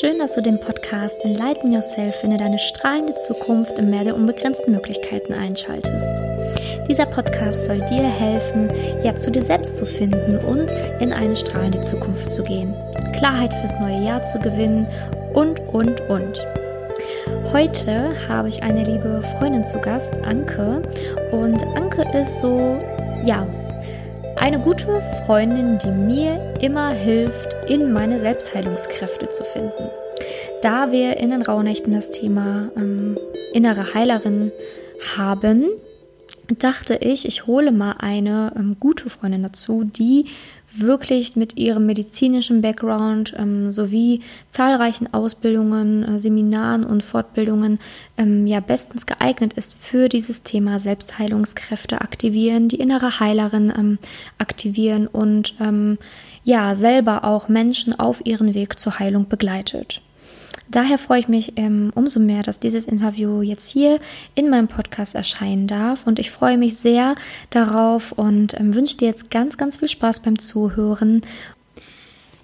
[0.00, 4.72] Schön, dass du den Podcast Enlighten Yourself finde deine strahlende Zukunft im Meer der unbegrenzten
[4.72, 6.06] Möglichkeiten einschaltest.
[6.88, 8.70] Dieser Podcast soll dir helfen,
[9.04, 12.74] ja zu dir selbst zu finden und in eine strahlende Zukunft zu gehen,
[13.12, 14.86] Klarheit fürs neue Jahr zu gewinnen
[15.34, 16.46] und, und, und.
[17.52, 20.80] Heute habe ich eine liebe Freundin zu Gast, Anke.
[21.30, 22.78] Und Anke ist so,
[23.22, 23.46] ja,
[24.40, 29.90] eine gute Freundin, die mir immer hilft, in meine Selbstheilungskräfte zu finden.
[30.62, 33.18] Da wir in den Rauhnächten das Thema ähm,
[33.52, 34.50] innere Heilerin
[35.16, 35.68] haben,
[36.58, 40.26] dachte ich, ich hole mal eine ähm, gute Freundin dazu, die
[40.72, 47.80] wirklich mit ihrem medizinischen Background ähm, sowie zahlreichen Ausbildungen, äh, Seminaren und Fortbildungen
[48.16, 53.98] ähm, ja bestens geeignet ist für dieses Thema Selbstheilungskräfte aktivieren, die innere Heilerin ähm,
[54.38, 55.98] aktivieren und ähm,
[56.44, 60.00] ja selber auch Menschen auf ihren Weg zur Heilung begleitet.
[60.70, 63.98] Daher freue ich mich ähm, umso mehr, dass dieses Interview jetzt hier
[64.36, 66.06] in meinem Podcast erscheinen darf.
[66.06, 67.16] Und ich freue mich sehr
[67.50, 71.22] darauf und ähm, wünsche dir jetzt ganz, ganz viel Spaß beim Zuhören.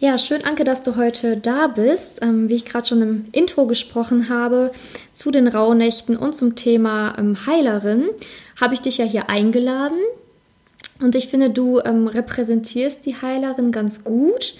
[0.00, 2.20] Ja, schön, Anke, dass du heute da bist.
[2.20, 4.72] Ähm, wie ich gerade schon im Intro gesprochen habe,
[5.12, 8.06] zu den Rauhnächten und zum Thema ähm, Heilerin,
[8.60, 9.98] habe ich dich ja hier eingeladen.
[11.00, 14.56] Und ich finde, du ähm, repräsentierst die Heilerin ganz gut.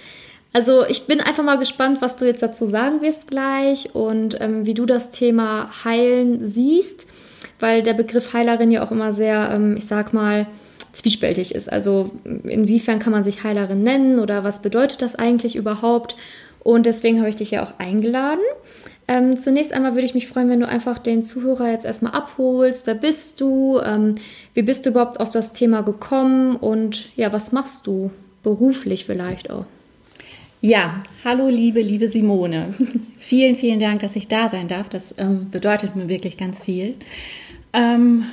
[0.56, 4.64] Also ich bin einfach mal gespannt, was du jetzt dazu sagen wirst gleich und ähm,
[4.64, 7.06] wie du das Thema Heilen siehst,
[7.60, 10.46] weil der Begriff Heilerin ja auch immer sehr, ähm, ich sag mal,
[10.94, 11.70] zwiespältig ist.
[11.70, 12.10] Also
[12.44, 16.16] inwiefern kann man sich Heilerin nennen oder was bedeutet das eigentlich überhaupt?
[16.60, 18.40] Und deswegen habe ich dich ja auch eingeladen.
[19.08, 22.86] Ähm, zunächst einmal würde ich mich freuen, wenn du einfach den Zuhörer jetzt erstmal abholst.
[22.86, 23.78] Wer bist du?
[23.84, 24.14] Ähm,
[24.54, 26.56] wie bist du überhaupt auf das Thema gekommen?
[26.56, 28.10] Und ja, was machst du
[28.42, 29.66] beruflich vielleicht auch?
[30.66, 32.74] Ja, hallo liebe, liebe Simone.
[33.20, 34.88] vielen, vielen Dank, dass ich da sein darf.
[34.88, 36.96] Das ähm, bedeutet mir wirklich ganz viel.
[37.72, 38.24] Ähm,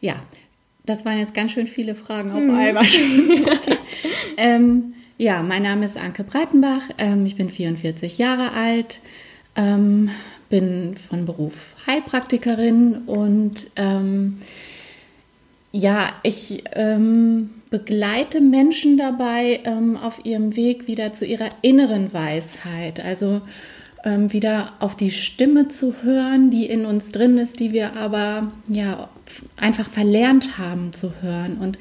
[0.00, 0.22] ja,
[0.86, 2.54] das waren jetzt ganz schön viele Fragen auf mhm.
[2.54, 2.84] einmal.
[2.86, 3.78] okay.
[4.36, 6.82] ähm, ja, mein Name ist Anke Breitenbach.
[6.98, 9.00] Ähm, ich bin 44 Jahre alt,
[9.56, 10.10] ähm,
[10.50, 14.36] bin von Beruf Heilpraktikerin und ähm,
[15.72, 23.00] ja, ich ähm, begleite Menschen dabei ähm, auf ihrem Weg wieder zu ihrer inneren Weisheit,
[23.00, 23.42] also
[24.04, 28.52] ähm, wieder auf die Stimme zu hören, die in uns drin ist, die wir aber
[28.68, 29.08] ja
[29.56, 31.58] einfach verlernt haben zu hören.
[31.58, 31.78] Und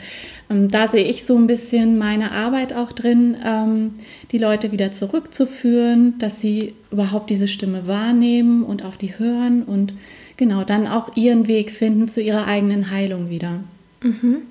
[0.49, 3.93] ähm, da sehe ich so ein bisschen meine Arbeit auch drin, ähm,
[4.31, 9.93] die Leute wieder zurückzuführen, dass sie überhaupt diese Stimme wahrnehmen und auf die hören und
[10.37, 13.61] genau dann auch ihren Weg finden zu ihrer eigenen Heilung wieder.
[14.01, 14.41] Mhm.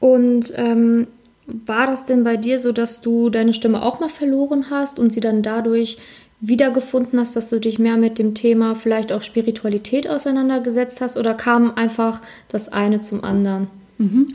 [0.00, 1.06] Und ähm,
[1.46, 5.12] war das denn bei dir so, dass du deine Stimme auch mal verloren hast und
[5.12, 5.98] sie dann dadurch
[6.40, 11.34] wiedergefunden hast, dass du dich mehr mit dem Thema vielleicht auch Spiritualität auseinandergesetzt hast oder
[11.34, 13.68] kam einfach das eine zum anderen?
[13.98, 14.26] Mhm.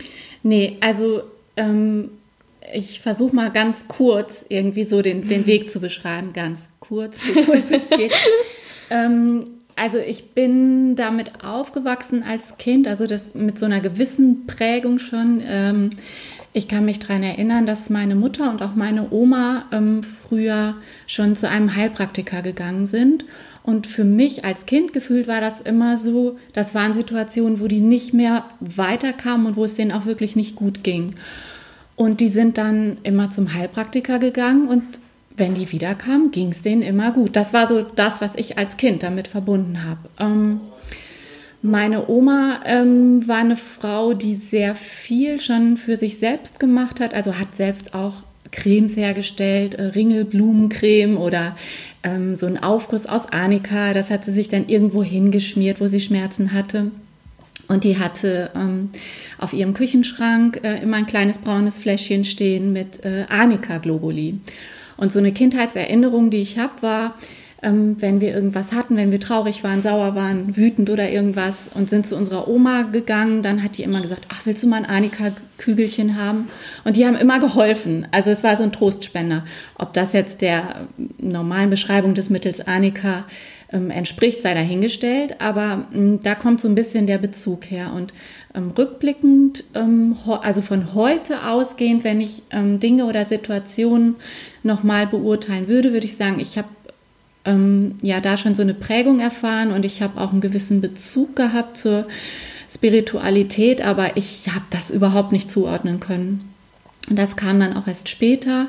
[0.44, 1.22] Nee, also
[1.56, 2.10] ähm,
[2.72, 7.42] ich versuche mal ganz kurz irgendwie so den, den Weg zu beschreiben, ganz kurz, so
[7.42, 8.12] kurz es geht.
[8.90, 9.44] ähm,
[9.76, 15.42] also ich bin damit aufgewachsen als Kind, also das mit so einer gewissen Prägung schon.
[15.46, 15.90] Ähm,
[16.54, 20.74] ich kann mich daran erinnern, dass meine Mutter und auch meine Oma ähm, früher
[21.06, 23.26] schon zu einem Heilpraktiker gegangen sind.
[23.62, 27.80] Und für mich als Kind gefühlt war das immer so, das waren Situationen, wo die
[27.80, 31.16] nicht mehr weiterkamen und wo es denen auch wirklich nicht gut ging.
[31.96, 34.82] Und die sind dann immer zum Heilpraktiker gegangen und
[35.36, 37.36] wenn die wiederkamen, ging es denen immer gut.
[37.36, 40.08] Das war so das, was ich als Kind damit verbunden habe.
[40.18, 40.60] Ähm,
[41.62, 47.14] meine Oma ähm, war eine Frau, die sehr viel schon für sich selbst gemacht hat,
[47.14, 51.56] also hat selbst auch Cremes hergestellt, äh, Ringelblumencreme oder
[52.02, 53.94] ähm, so ein Aufguss aus Arnika.
[53.94, 56.90] Das hat sie sich dann irgendwo hingeschmiert, wo sie Schmerzen hatte.
[57.68, 58.90] Und die hatte ähm,
[59.38, 64.38] auf ihrem Küchenschrank äh, immer ein kleines braunes Fläschchen stehen mit äh, Arnika-Globuli.
[64.96, 67.14] Und so eine Kindheitserinnerung, die ich habe, war,
[67.62, 71.88] ähm, wenn wir irgendwas hatten, wenn wir traurig waren, sauer waren, wütend oder irgendwas und
[71.88, 74.86] sind zu unserer Oma gegangen, dann hat die immer gesagt, ach, willst du mal ein
[74.86, 76.48] Anika-Kügelchen haben?
[76.84, 78.06] Und die haben immer geholfen.
[78.10, 79.44] Also es war so ein Trostspender.
[79.78, 80.86] Ob das jetzt der
[81.18, 83.24] normalen Beschreibung des Mittels Anika
[83.72, 87.92] ähm, entspricht, sei dahingestellt, aber ähm, da kommt so ein bisschen der Bezug her.
[87.94, 94.16] Und ähm, rückblickend, ähm, also von heute ausgehend, wenn ich ähm, Dinge oder Situationen
[94.62, 96.68] nochmal beurteilen würde, würde ich sagen, ich habe
[97.44, 101.36] ähm, ja da schon so eine Prägung erfahren und ich habe auch einen gewissen Bezug
[101.36, 102.06] gehabt zur
[102.68, 106.52] Spiritualität, aber ich habe das überhaupt nicht zuordnen können.
[107.08, 108.66] Das kam dann auch erst später.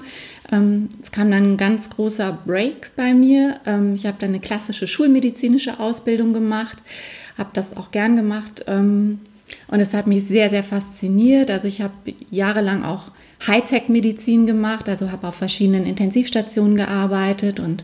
[0.51, 3.59] Ähm, es kam dann ein ganz großer Break bei mir.
[3.65, 6.77] Ähm, ich habe dann eine klassische schulmedizinische Ausbildung gemacht,
[7.37, 9.19] habe das auch gern gemacht ähm,
[9.67, 11.51] und es hat mich sehr, sehr fasziniert.
[11.51, 11.93] Also ich habe
[12.29, 13.11] jahrelang auch
[13.45, 17.83] Hightech-Medizin gemacht, also habe auf verschiedenen Intensivstationen gearbeitet und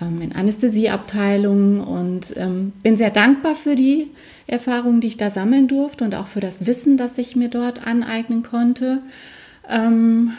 [0.00, 4.08] ähm, in Anästhesieabteilungen und ähm, bin sehr dankbar für die
[4.46, 7.86] Erfahrungen, die ich da sammeln durfte und auch für das Wissen, das ich mir dort
[7.86, 8.98] aneignen konnte.
[9.68, 10.32] Ähm,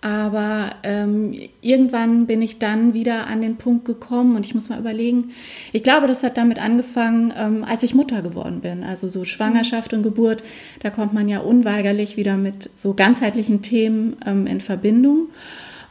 [0.00, 4.78] aber ähm, irgendwann bin ich dann wieder an den Punkt gekommen und ich muss mal
[4.78, 5.32] überlegen,
[5.72, 8.84] ich glaube, das hat damit angefangen, ähm, als ich Mutter geworden bin.
[8.84, 10.44] Also so Schwangerschaft und Geburt,
[10.80, 15.30] da kommt man ja unweigerlich wieder mit so ganzheitlichen Themen ähm, in Verbindung.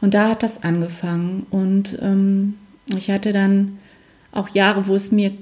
[0.00, 1.46] Und da hat das angefangen.
[1.50, 2.54] Und ähm,
[2.96, 3.78] ich hatte dann
[4.32, 5.32] auch Jahre, wo es mir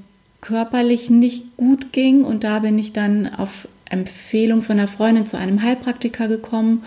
[0.40, 2.24] körperlich nicht gut ging.
[2.24, 6.82] Und da bin ich dann auf Empfehlung von einer Freundin zu einem Heilpraktiker gekommen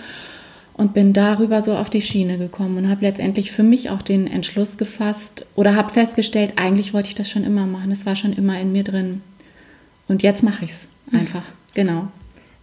[0.80, 4.28] und bin darüber so auf die Schiene gekommen und habe letztendlich für mich auch den
[4.28, 7.92] Entschluss gefasst oder habe festgestellt, eigentlich wollte ich das schon immer machen.
[7.92, 9.22] Es war schon immer in mir drin.
[10.08, 11.44] Und jetzt mache ich es einfach.
[11.76, 12.08] Genau.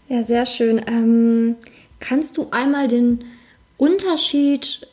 [0.09, 0.81] Ja, sehr schön.
[0.89, 1.55] Ähm,
[2.01, 3.25] kannst du einmal den
[3.77, 4.87] Unterschied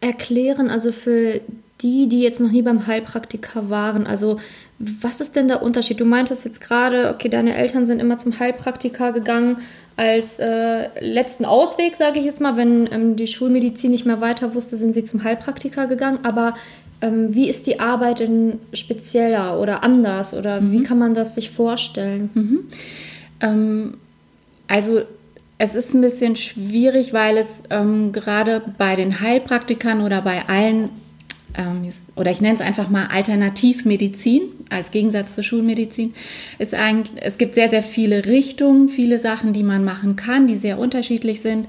[0.00, 1.40] erklären, also für
[1.82, 4.06] die, die jetzt noch nie beim Heilpraktiker waren?
[4.06, 4.38] Also,
[4.78, 6.00] was ist denn der Unterschied?
[6.00, 9.58] Du meintest jetzt gerade, okay, deine Eltern sind immer zum Heilpraktiker gegangen
[9.96, 14.54] als äh, letzten Ausweg, sage ich jetzt mal, wenn ähm, die Schulmedizin nicht mehr weiter
[14.54, 16.20] wusste, sind sie zum Heilpraktiker gegangen.
[16.22, 16.54] Aber
[17.02, 20.72] ähm, wie ist die Arbeit in spezieller oder anders oder mhm.
[20.72, 22.30] wie kann man das sich vorstellen?
[22.34, 22.60] Mhm.
[23.40, 23.94] Ähm,
[24.66, 25.02] also
[25.58, 30.88] es ist ein bisschen schwierig, weil es ähm, gerade bei den Heilpraktikern oder bei allen
[32.16, 36.14] oder ich nenne es einfach mal Alternativmedizin als Gegensatz zur Schulmedizin,
[36.58, 40.56] ist eigentlich, es gibt sehr, sehr viele Richtungen, viele Sachen, die man machen kann, die
[40.56, 41.66] sehr unterschiedlich sind.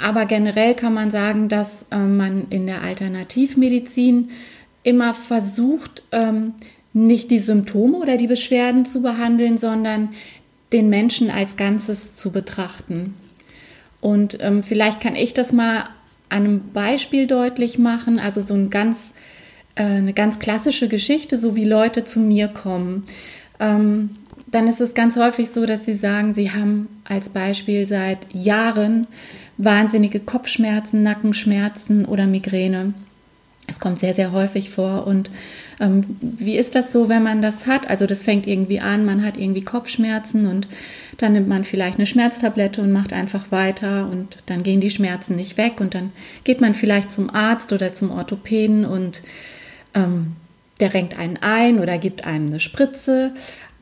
[0.00, 4.30] Aber generell kann man sagen, dass ähm, man in der Alternativmedizin
[4.82, 6.54] immer versucht, ähm,
[6.92, 10.10] nicht die Symptome oder die Beschwerden zu behandeln, sondern
[10.72, 13.14] den Menschen als Ganzes zu betrachten.
[14.00, 15.84] Und ähm, vielleicht kann ich das mal
[16.28, 19.11] an einem Beispiel deutlich machen, also so ein ganz,
[19.74, 23.04] äh, eine ganz klassische Geschichte, so wie Leute zu mir kommen.
[23.60, 24.10] Ähm,
[24.50, 29.06] dann ist es ganz häufig so, dass sie sagen, sie haben als Beispiel seit Jahren
[29.56, 32.92] wahnsinnige Kopfschmerzen, Nackenschmerzen oder Migräne.
[33.66, 35.06] Es kommt sehr, sehr häufig vor.
[35.06, 35.30] Und
[35.80, 37.88] ähm, wie ist das so, wenn man das hat?
[37.88, 40.68] Also das fängt irgendwie an, man hat irgendwie Kopfschmerzen und
[41.16, 45.36] dann nimmt man vielleicht eine Schmerztablette und macht einfach weiter und dann gehen die Schmerzen
[45.36, 46.12] nicht weg und dann
[46.44, 49.22] geht man vielleicht zum Arzt oder zum Orthopäden und
[49.94, 50.32] ähm,
[50.80, 53.32] der renkt einen ein oder gibt einem eine Spritze.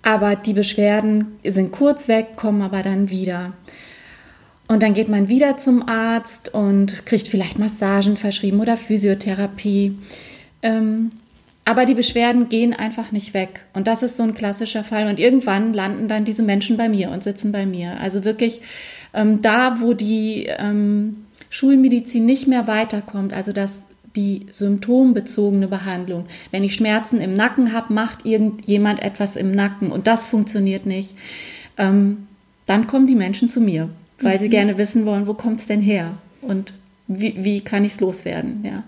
[0.03, 3.53] Aber die Beschwerden sind kurz weg, kommen aber dann wieder.
[4.69, 9.99] Und dann geht man wieder zum Arzt und kriegt vielleicht Massagen verschrieben oder Physiotherapie.
[10.63, 11.11] Ähm,
[11.65, 13.63] aber die Beschwerden gehen einfach nicht weg.
[13.75, 15.09] Und das ist so ein klassischer Fall.
[15.09, 18.01] Und irgendwann landen dann diese Menschen bei mir und sitzen bei mir.
[18.01, 18.61] Also wirklich
[19.13, 23.87] ähm, da, wo die ähm, Schulmedizin nicht mehr weiterkommt, also dass
[24.17, 26.27] die symptombezogene Behandlung.
[26.51, 31.15] Wenn ich Schmerzen im Nacken habe, macht irgendjemand etwas im Nacken und das funktioniert nicht.
[31.79, 32.27] Ähm,
[32.67, 33.91] dann kommen die Menschen zu mir
[34.21, 34.41] weil mhm.
[34.41, 36.73] sie gerne wissen wollen, wo kommt es denn her und
[37.07, 38.85] wie, wie kann ich es loswerden, ja.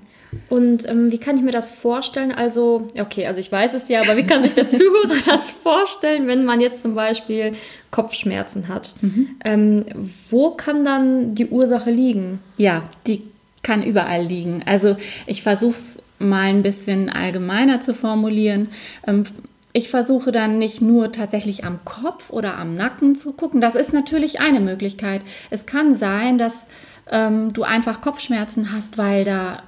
[0.49, 2.33] Und ähm, wie kann ich mir das vorstellen?
[2.33, 6.27] Also, okay, also ich weiß es ja, aber wie kann sich der Zuhörer das vorstellen,
[6.27, 7.53] wenn man jetzt zum Beispiel
[7.91, 8.95] Kopfschmerzen hat?
[9.03, 9.29] Mhm.
[9.45, 9.85] Ähm,
[10.31, 12.39] wo kann dann die Ursache liegen?
[12.57, 13.25] Ja, die
[13.63, 14.63] kann überall liegen.
[14.67, 18.69] Also ich versuche es mal ein bisschen allgemeiner zu formulieren.
[19.07, 19.25] Ähm,
[19.73, 23.61] ich versuche dann nicht nur tatsächlich am Kopf oder am Nacken zu gucken.
[23.61, 25.23] Das ist natürlich eine Möglichkeit.
[25.51, 26.67] Es kann sein, dass
[27.11, 29.63] ähm, du einfach Kopfschmerzen hast, weil da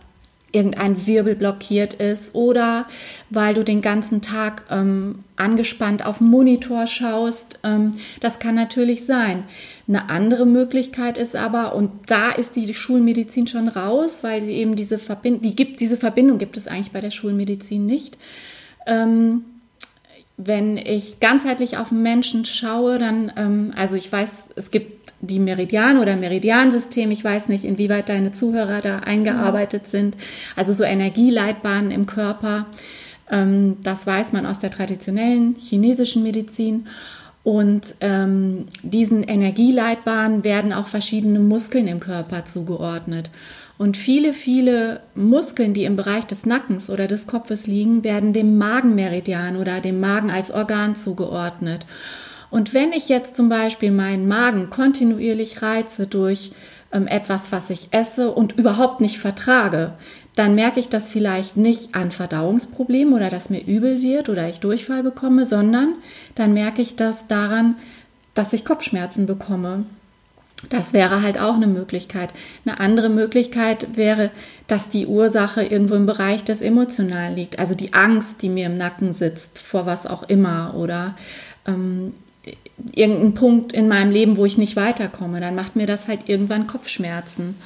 [0.55, 2.87] irgendein Wirbel blockiert ist oder
[3.31, 7.59] weil du den ganzen Tag ähm, angespannt auf Monitor schaust.
[7.65, 9.45] Ähm, das kann natürlich sein.
[9.87, 14.77] Eine andere Möglichkeit ist aber, und da ist die Schulmedizin schon raus, weil sie eben
[14.77, 18.17] diese Verbindung, die gibt, diese Verbindung gibt es eigentlich bei der Schulmedizin nicht.
[18.87, 19.45] Ähm,
[20.37, 25.39] wenn ich ganzheitlich auf den Menschen schaue, dann, ähm, also ich weiß, es gibt die
[25.39, 30.17] Meridian- oder Meridiansystem, ich weiß nicht, inwieweit deine Zuhörer da eingearbeitet sind,
[30.57, 32.67] also so Energieleitbahnen im Körper,
[33.31, 36.87] ähm, das weiß man aus der traditionellen chinesischen Medizin.
[37.43, 43.31] Und ähm, diesen Energieleitbahnen werden auch verschiedene Muskeln im Körper zugeordnet.
[43.77, 48.57] Und viele, viele Muskeln, die im Bereich des Nackens oder des Kopfes liegen, werden dem
[48.57, 51.85] Magenmeridian oder dem Magen als Organ zugeordnet.
[52.55, 56.53] Und wenn ich jetzt zum Beispiel meinen Magen kontinuierlich reize durch
[56.93, 59.95] ähm, etwas, was ich esse und überhaupt nicht vertrage,
[60.37, 64.61] dann merke ich das vielleicht nicht an Verdauungsproblemen oder dass mir übel wird oder ich
[64.61, 65.95] Durchfall bekomme, sondern
[66.37, 67.75] dann merke ich das daran,
[68.35, 69.85] dass ich Kopfschmerzen bekomme.
[70.71, 72.31] Das wäre halt auch eine Möglichkeit.
[72.65, 74.31] Eine andere Möglichkeit wäre,
[74.69, 77.59] dass die Ursache irgendwo im Bereich des Emotionalen liegt.
[77.59, 80.75] Also die Angst, die mir im Nacken sitzt, vor was auch immer.
[80.77, 81.17] Oder
[81.67, 82.13] ähm,
[82.93, 85.41] irgendein Punkt in meinem Leben, wo ich nicht weiterkomme.
[85.41, 87.57] Dann macht mir das halt irgendwann Kopfschmerzen.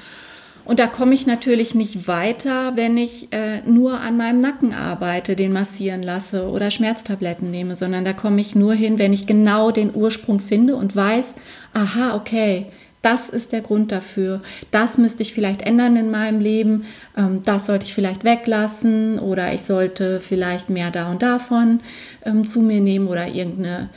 [0.69, 5.35] Und da komme ich natürlich nicht weiter, wenn ich äh, nur an meinem Nacken arbeite,
[5.35, 9.71] den massieren lasse oder Schmerztabletten nehme, sondern da komme ich nur hin, wenn ich genau
[9.71, 11.37] den Ursprung finde und weiß,
[11.73, 12.67] aha, okay,
[13.01, 14.43] das ist der Grund dafür.
[14.71, 16.85] Das müsste ich vielleicht ändern in meinem Leben.
[17.17, 21.81] Ähm, das sollte ich vielleicht weglassen oder ich sollte vielleicht mehr da und davon
[22.27, 23.89] ähm, zu mir nehmen oder irgendeine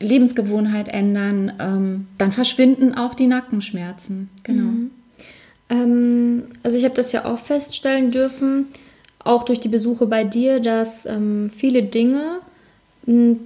[0.00, 1.52] Lebensgewohnheit ändern.
[1.58, 4.30] Ähm, dann verschwinden auch die Nackenschmerzen.
[4.42, 4.62] Genau.
[4.62, 4.90] Mhm.
[5.68, 8.66] Ähm, also ich habe das ja auch feststellen dürfen,
[9.24, 12.40] auch durch die Besuche bei dir, dass ähm, viele Dinge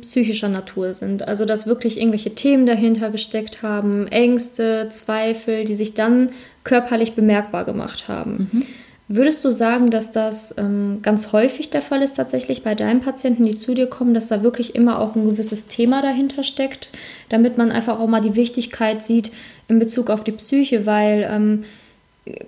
[0.02, 1.26] psychischer Natur sind.
[1.26, 6.30] Also dass wirklich irgendwelche Themen dahinter gesteckt haben, Ängste, Zweifel, die sich dann
[6.62, 8.50] körperlich bemerkbar gemacht haben.
[8.52, 8.62] Mhm.
[9.08, 13.44] Würdest du sagen, dass das ähm, ganz häufig der Fall ist tatsächlich bei deinen Patienten,
[13.44, 16.88] die zu dir kommen, dass da wirklich immer auch ein gewisses Thema dahinter steckt,
[17.28, 19.30] damit man einfach auch mal die Wichtigkeit sieht
[19.68, 21.64] in Bezug auf die Psyche, weil ähm,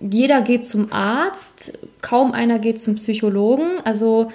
[0.00, 3.78] jeder geht zum Arzt, kaum einer geht zum Psychologen.
[3.84, 4.32] Also,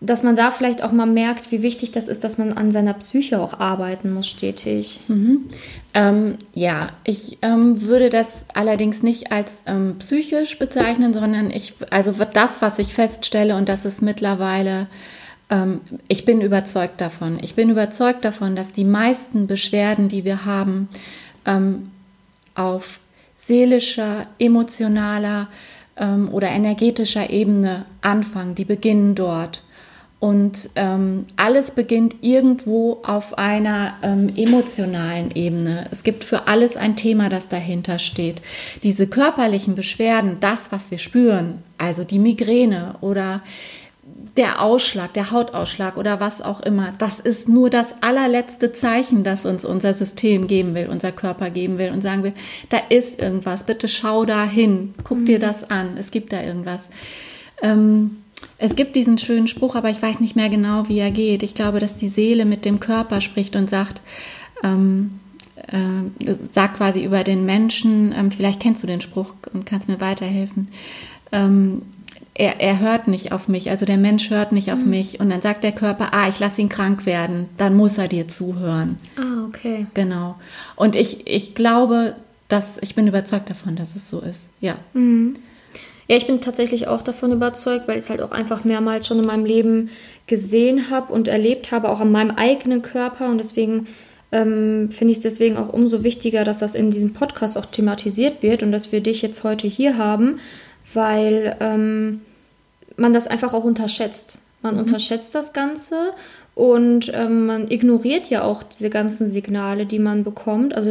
[0.00, 2.94] dass man da vielleicht auch mal merkt, wie wichtig das ist, dass man an seiner
[2.94, 5.00] Psyche auch arbeiten muss, stetig.
[5.08, 5.46] Mhm.
[5.94, 12.12] Ähm, ja, ich ähm, würde das allerdings nicht als ähm, psychisch bezeichnen, sondern ich, also
[12.12, 14.88] das, was ich feststelle, und das ist mittlerweile
[15.50, 17.38] ähm, ich bin überzeugt davon.
[17.42, 20.88] Ich bin überzeugt davon, dass die meisten Beschwerden, die wir haben,
[21.44, 21.90] ähm,
[22.54, 22.98] auf
[23.36, 25.48] seelischer, emotionaler
[25.96, 28.54] ähm, oder energetischer Ebene anfangen.
[28.54, 29.62] Die beginnen dort.
[30.18, 35.86] Und ähm, alles beginnt irgendwo auf einer ähm, emotionalen Ebene.
[35.90, 38.40] Es gibt für alles ein Thema, das dahinter steht.
[38.82, 43.42] Diese körperlichen Beschwerden, das, was wir spüren, also die Migräne oder
[44.36, 49.44] der Ausschlag, der Hautausschlag oder was auch immer, das ist nur das allerletzte Zeichen, das
[49.44, 52.34] uns unser System geben will, unser Körper geben will und sagen will,
[52.68, 55.24] da ist irgendwas, bitte schau da hin, guck mhm.
[55.26, 56.82] dir das an, es gibt da irgendwas.
[57.62, 58.18] Ähm,
[58.58, 61.42] es gibt diesen schönen Spruch, aber ich weiß nicht mehr genau, wie er geht.
[61.42, 64.00] Ich glaube, dass die Seele mit dem Körper spricht und sagt,
[64.62, 65.20] ähm,
[65.56, 70.00] äh, sagt quasi über den Menschen, ähm, vielleicht kennst du den Spruch und kannst mir
[70.00, 70.68] weiterhelfen.
[71.32, 71.82] Ähm,
[72.34, 74.90] er, er hört nicht auf mich, also der Mensch hört nicht auf mhm.
[74.90, 78.08] mich und dann sagt der Körper, ah, ich lasse ihn krank werden, dann muss er
[78.08, 78.98] dir zuhören.
[79.16, 79.86] Ah, okay.
[79.94, 80.36] Genau.
[80.76, 82.14] Und ich, ich glaube,
[82.48, 84.76] dass, ich bin überzeugt davon, dass es so ist, ja.
[84.92, 85.34] Mhm.
[86.08, 89.18] Ja, ich bin tatsächlich auch davon überzeugt, weil ich es halt auch einfach mehrmals schon
[89.18, 89.90] in meinem Leben
[90.26, 93.88] gesehen habe und erlebt habe, auch an meinem eigenen Körper und deswegen
[94.32, 98.42] ähm, finde ich es deswegen auch umso wichtiger, dass das in diesem Podcast auch thematisiert
[98.42, 100.38] wird und dass wir dich jetzt heute hier haben,
[100.94, 102.20] weil ähm,
[102.96, 104.38] man das einfach auch unterschätzt.
[104.62, 104.80] Man mhm.
[104.80, 106.12] unterschätzt das Ganze
[106.56, 110.74] und ähm, man ignoriert ja auch diese ganzen Signale, die man bekommt.
[110.74, 110.90] Also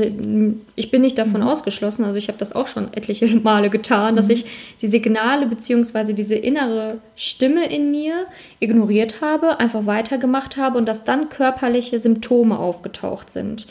[0.75, 1.47] ich bin nicht davon mhm.
[1.47, 4.15] ausgeschlossen, also ich habe das auch schon etliche Male getan, mhm.
[4.15, 4.45] dass ich
[4.79, 6.13] die Signale bzw.
[6.13, 8.27] diese innere Stimme in mir
[8.59, 13.65] ignoriert habe, einfach weitergemacht habe und dass dann körperliche Symptome aufgetaucht sind.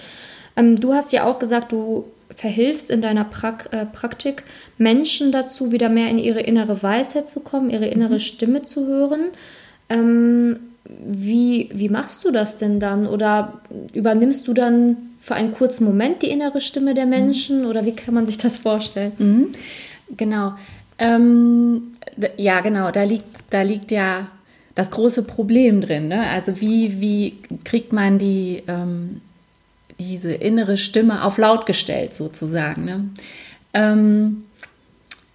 [0.56, 4.42] Ähm, du hast ja auch gesagt, du verhilfst in deiner Prak äh, Praktik
[4.78, 8.20] Menschen dazu, wieder mehr in ihre innere Weisheit zu kommen, ihre innere mhm.
[8.20, 9.26] Stimme zu hören.
[9.88, 13.06] Ähm, wie, wie machst du das denn dann?
[13.06, 13.60] Oder
[13.94, 17.62] übernimmst du dann für einen kurzen Moment die innere Stimme der Menschen?
[17.62, 17.66] Mhm.
[17.66, 19.12] Oder wie kann man sich das vorstellen?
[19.18, 19.48] Mhm.
[20.16, 20.54] Genau.
[20.98, 21.94] Ähm,
[22.36, 22.90] ja, genau.
[22.90, 24.28] Da liegt, da liegt ja
[24.74, 26.08] das große Problem drin.
[26.08, 26.28] Ne?
[26.28, 29.20] Also wie, wie kriegt man die, ähm,
[29.98, 32.84] diese innere Stimme auf laut gestellt sozusagen?
[32.84, 33.08] Ne?
[33.72, 34.44] Ähm,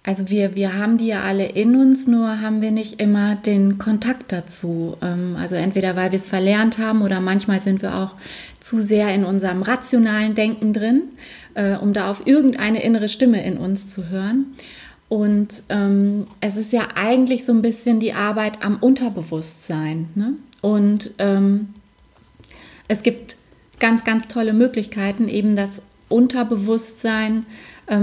[0.02, 3.76] also wir, wir haben die ja alle in uns, nur haben wir nicht immer den
[3.78, 4.96] Kontakt dazu.
[5.02, 8.14] Ähm, also entweder weil wir es verlernt haben oder manchmal sind wir auch
[8.60, 11.02] zu sehr in unserem rationalen Denken drin,
[11.54, 14.46] äh, um da auf irgendeine innere Stimme in uns zu hören.
[15.10, 20.08] Und ähm, es ist ja eigentlich so ein bisschen die Arbeit am Unterbewusstsein.
[20.14, 20.34] Ne?
[20.62, 21.70] Und ähm,
[22.88, 23.36] es gibt
[23.80, 27.44] ganz, ganz tolle Möglichkeiten, eben das Unterbewusstsein ähm,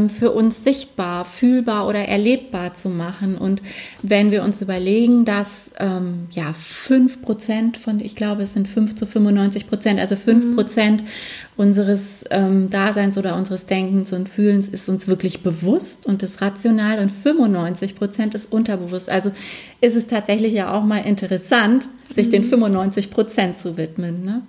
[0.10, 3.38] für uns sichtbar, fühlbar oder erlebbar zu machen.
[3.38, 3.62] Und
[4.04, 8.96] wenn wir uns überlegen, dass ähm, ja 5 Prozent von, ich glaube, es sind 5
[8.96, 10.56] zu 95 Prozent, also 5 mhm.
[10.56, 11.08] Prozent mhm.
[11.56, 17.00] unseres ähm, Daseins oder unseres Denkens und Fühlens ist uns wirklich bewusst und ist rational
[17.00, 19.10] und 95 Prozent ist unterbewusst.
[19.10, 19.32] Also
[19.80, 22.32] ist es tatsächlich ja auch mal interessant, sich mhm.
[22.32, 24.26] den 95 Prozent zu widmen.
[24.26, 24.42] Ne?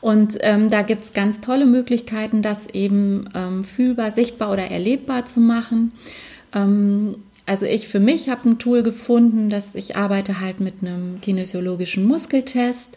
[0.00, 5.26] Und ähm, da gibt es ganz tolle Möglichkeiten, das eben ähm, fühlbar, sichtbar oder erlebbar
[5.26, 5.92] zu machen.
[6.54, 7.16] Ähm,
[7.46, 12.04] also ich für mich habe ein Tool gefunden, dass ich arbeite halt mit einem kinesiologischen
[12.04, 12.96] Muskeltest.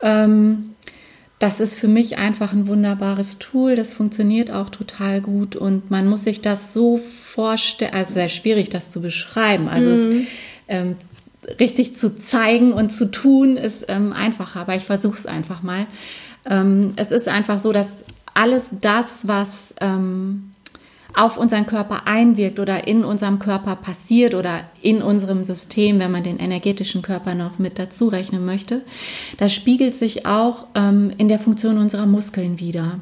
[0.00, 0.74] Ähm,
[1.38, 3.76] das ist für mich einfach ein wunderbares Tool.
[3.76, 8.70] Das funktioniert auch total gut und man muss sich das so vorstellen, also sehr schwierig,
[8.70, 9.68] das zu beschreiben.
[9.68, 10.20] Also mhm.
[10.20, 10.26] es,
[10.68, 10.96] ähm,
[11.60, 15.86] richtig zu zeigen und zu tun ist ähm, einfacher, aber ich versuche es einfach mal.
[16.48, 20.52] Ähm, es ist einfach so, dass alles das, was ähm,
[21.14, 26.22] auf unseren Körper einwirkt oder in unserem Körper passiert oder in unserem System, wenn man
[26.22, 28.82] den energetischen Körper noch mit dazu rechnen möchte,
[29.36, 33.00] das spiegelt sich auch ähm, in der Funktion unserer Muskeln wieder.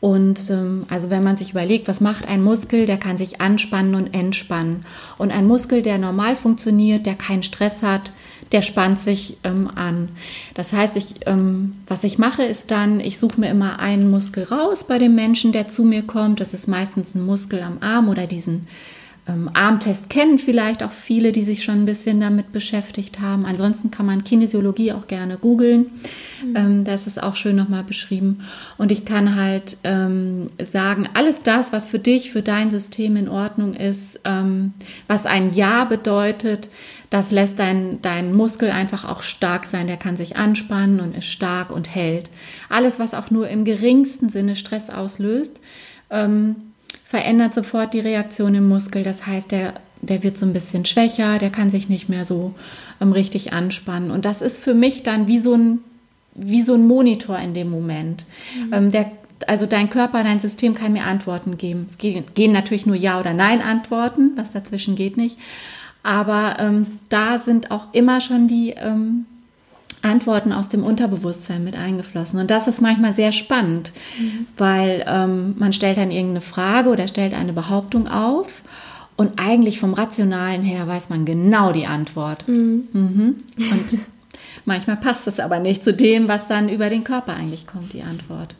[0.00, 3.94] Und ähm, also wenn man sich überlegt, was macht ein Muskel, der kann sich anspannen
[3.94, 4.84] und entspannen.
[5.18, 8.12] Und ein Muskel, der normal funktioniert, der keinen Stress hat,
[8.52, 10.08] der spannt sich ähm, an.
[10.54, 14.44] Das heißt, ich, ähm, was ich mache, ist dann, ich suche mir immer einen Muskel
[14.44, 16.40] raus bei dem Menschen, der zu mir kommt.
[16.40, 18.66] Das ist meistens ein Muskel am Arm oder diesen
[19.28, 23.44] ähm, Armtest kennen vielleicht auch viele, die sich schon ein bisschen damit beschäftigt haben.
[23.44, 25.90] Ansonsten kann man Kinesiologie auch gerne googeln.
[26.44, 26.56] Mhm.
[26.56, 28.38] Ähm, das ist auch schön nochmal beschrieben.
[28.78, 33.28] Und ich kann halt ähm, sagen, alles das, was für dich, für dein System in
[33.28, 34.72] Ordnung ist, ähm,
[35.06, 36.68] was ein Ja bedeutet,
[37.10, 39.86] das lässt dein, dein Muskel einfach auch stark sein.
[39.86, 42.30] Der kann sich anspannen und ist stark und hält.
[42.68, 45.60] Alles, was auch nur im geringsten Sinne Stress auslöst,
[46.08, 46.56] ähm,
[47.10, 49.02] verändert sofort die Reaktion im Muskel.
[49.02, 52.54] Das heißt, der, der wird so ein bisschen schwächer, der kann sich nicht mehr so
[53.00, 54.12] ähm, richtig anspannen.
[54.12, 55.80] Und das ist für mich dann wie so ein,
[56.36, 58.26] wie so ein Monitor in dem Moment.
[58.54, 58.72] Mhm.
[58.72, 59.10] Ähm, der,
[59.48, 61.86] also dein Körper, dein System kann mir Antworten geben.
[61.88, 65.36] Es gehen, gehen natürlich nur Ja oder Nein Antworten, was dazwischen geht nicht.
[66.04, 69.26] Aber ähm, da sind auch immer schon die ähm,
[70.02, 72.40] Antworten aus dem Unterbewusstsein mit eingeflossen.
[72.40, 74.46] Und das ist manchmal sehr spannend, mhm.
[74.56, 78.62] weil ähm, man stellt dann irgendeine Frage oder stellt eine Behauptung auf
[79.16, 82.48] und eigentlich vom Rationalen her weiß man genau die Antwort.
[82.48, 82.88] Mhm.
[82.92, 83.34] Mhm.
[83.58, 84.00] Und
[84.64, 88.02] manchmal passt es aber nicht zu dem, was dann über den Körper eigentlich kommt, die
[88.02, 88.54] Antwort.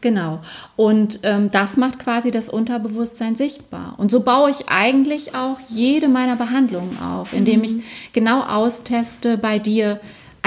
[0.00, 0.40] Genau.
[0.76, 3.94] Und ähm, das macht quasi das Unterbewusstsein sichtbar.
[3.98, 7.82] Und so baue ich eigentlich auch jede meiner Behandlungen auf, indem ich mhm.
[8.12, 9.98] genau austeste bei dir,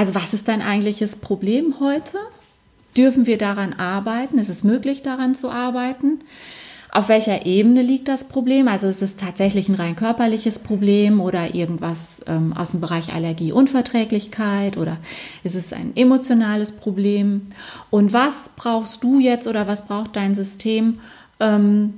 [0.02, 2.18] also was ist dein eigentliches Problem heute?
[2.98, 4.40] Dürfen wir daran arbeiten?
[4.40, 6.22] Ist es möglich, daran zu arbeiten?
[6.90, 8.68] Auf welcher Ebene liegt das Problem?
[8.68, 13.52] Also ist es tatsächlich ein rein körperliches Problem oder irgendwas ähm, aus dem Bereich Allergie,
[13.52, 14.98] Unverträglichkeit oder
[15.44, 17.46] ist es ein emotionales Problem?
[17.92, 21.00] Und was brauchst du jetzt oder was braucht dein System,
[21.40, 21.94] ähm,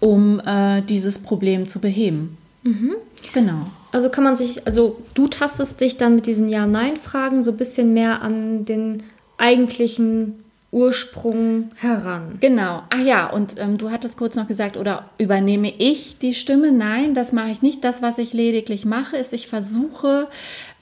[0.00, 2.36] um äh, dieses Problem zu beheben?
[2.62, 2.92] Mhm.
[3.32, 3.68] Genau.
[3.92, 7.92] Also kann man sich, also du tastest dich dann mit diesen Ja-Nein-Fragen so ein bisschen
[7.92, 9.02] mehr an den
[9.36, 12.38] eigentlichen Ursprung heran.
[12.40, 12.84] Genau.
[12.90, 16.70] Ach ja, und ähm, du hattest kurz noch gesagt, oder übernehme ich die Stimme?
[16.70, 17.82] Nein, das mache ich nicht.
[17.82, 20.28] Das, was ich lediglich mache, ist, ich versuche,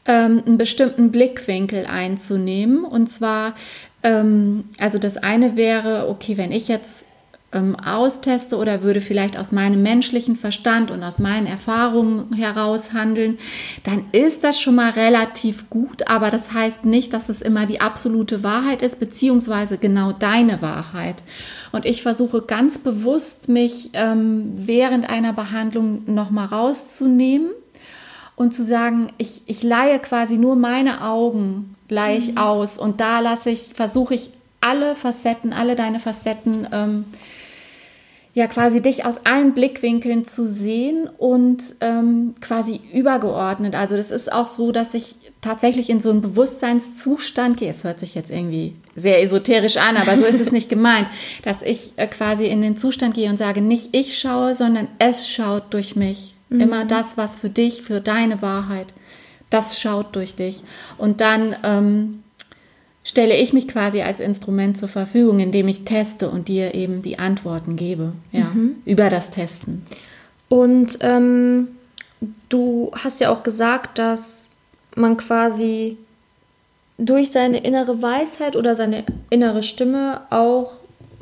[0.05, 2.85] ähm, einen bestimmten Blickwinkel einzunehmen.
[2.85, 3.55] Und zwar,
[4.03, 7.05] ähm, also das eine wäre, okay, wenn ich jetzt
[7.51, 13.39] ähm, austeste oder würde vielleicht aus meinem menschlichen Verstand und aus meinen Erfahrungen heraus handeln,
[13.85, 17.81] dann ist das schon mal relativ gut, aber das heißt nicht, dass es immer die
[17.81, 21.17] absolute Wahrheit ist, beziehungsweise genau deine Wahrheit.
[21.73, 27.51] Und ich versuche ganz bewusst, mich ähm, während einer Behandlung nochmal rauszunehmen
[28.37, 32.39] und zu sagen, ich, ich leihe quasi nur meine Augen gleich mhm.
[32.39, 34.31] aus und da lasse ich, versuche ich
[34.61, 37.05] alle Facetten, alle deine Facetten ähm,
[38.39, 43.75] ja quasi dich aus allen Blickwinkeln zu sehen und ähm, quasi übergeordnet.
[43.75, 47.71] Also das ist auch so, dass ich tatsächlich in so einen Bewusstseinszustand gehe.
[47.71, 51.09] Es hört sich jetzt irgendwie sehr esoterisch an, aber so ist es nicht gemeint,
[51.43, 55.29] dass ich äh, quasi in den Zustand gehe und sage, nicht ich schaue, sondern es
[55.29, 56.35] schaut durch mich.
[56.49, 56.61] Mhm.
[56.61, 58.87] Immer das, was für dich, für deine Wahrheit,
[59.51, 60.63] das schaut durch dich.
[60.97, 62.23] Und dann ähm,
[63.09, 67.19] stelle ich mich quasi als Instrument zur Verfügung, indem ich teste und dir eben die
[67.19, 68.77] Antworten gebe, ja, mhm.
[68.85, 69.83] über das Testen.
[70.51, 71.69] Und ähm,
[72.51, 74.51] du hast ja auch gesagt, dass
[74.95, 75.97] man quasi
[76.99, 80.73] durch seine innere Weisheit oder seine innere Stimme auch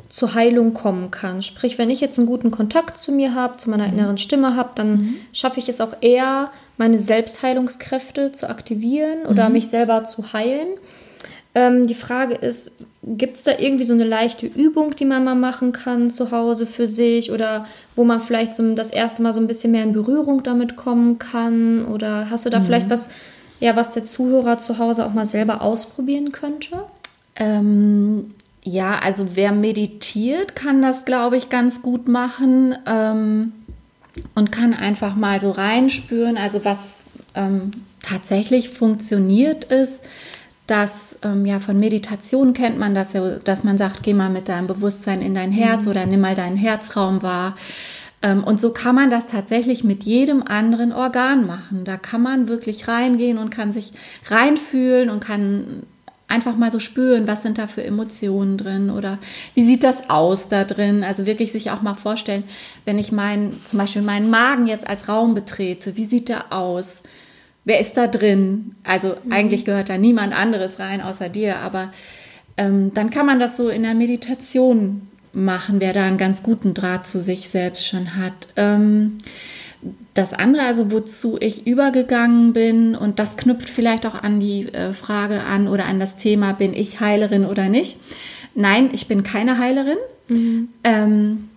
[0.09, 1.41] zur Heilung kommen kann.
[1.41, 3.93] Sprich, wenn ich jetzt einen guten Kontakt zu mir habe, zu meiner mhm.
[3.93, 5.15] inneren Stimme habe, dann mhm.
[5.31, 9.53] schaffe ich es auch eher, meine Selbstheilungskräfte zu aktivieren oder mhm.
[9.53, 10.67] mich selber zu heilen.
[11.57, 15.33] Ähm, die Frage ist, gibt es da irgendwie so eine leichte Übung, die man mal
[15.33, 17.65] machen kann zu Hause für sich oder
[17.95, 21.17] wo man vielleicht so das erste Mal so ein bisschen mehr in Berührung damit kommen
[21.17, 21.85] kann?
[21.85, 22.65] Oder hast du da mhm.
[22.65, 23.09] vielleicht was,
[23.59, 26.83] ja, was der Zuhörer zu Hause auch mal selber ausprobieren könnte?
[27.35, 33.51] Ähm, ja, also wer meditiert, kann das, glaube ich, ganz gut machen ähm,
[34.35, 36.37] und kann einfach mal so reinspüren.
[36.37, 37.01] Also was
[37.33, 37.71] ähm,
[38.03, 40.03] tatsächlich funktioniert ist,
[40.67, 44.67] dass ähm, ja von Meditation kennt man das dass man sagt, geh mal mit deinem
[44.67, 45.91] Bewusstsein in dein Herz mhm.
[45.91, 47.55] oder nimm mal deinen Herzraum wahr.
[48.21, 51.85] Ähm, und so kann man das tatsächlich mit jedem anderen Organ machen.
[51.85, 53.91] Da kann man wirklich reingehen und kann sich
[54.29, 55.83] reinfühlen und kann
[56.27, 59.17] einfach mal so spüren, was sind da für Emotionen drin oder
[59.53, 61.03] wie sieht das aus da drin.
[61.03, 62.43] Also wirklich sich auch mal vorstellen,
[62.85, 67.03] wenn ich meinen, zum Beispiel meinen Magen jetzt als Raum betrete, wie sieht der aus?
[67.67, 68.75] Wer ist da drin?
[68.83, 69.31] Also mhm.
[69.31, 71.91] eigentlich gehört da niemand anderes rein außer dir, aber
[72.55, 75.01] ähm, dann kann man das so in der Meditation
[75.33, 78.47] machen, wer da einen ganz guten Draht zu sich selbst schon hat.
[78.55, 79.17] Ähm,
[80.13, 84.93] das andere, also wozu ich übergegangen bin, und das knüpft vielleicht auch an die äh,
[84.93, 87.97] Frage an oder an das Thema, bin ich Heilerin oder nicht?
[88.55, 89.97] Nein, ich bin keine Heilerin.
[90.29, 90.69] Mhm.
[90.85, 91.49] Ähm,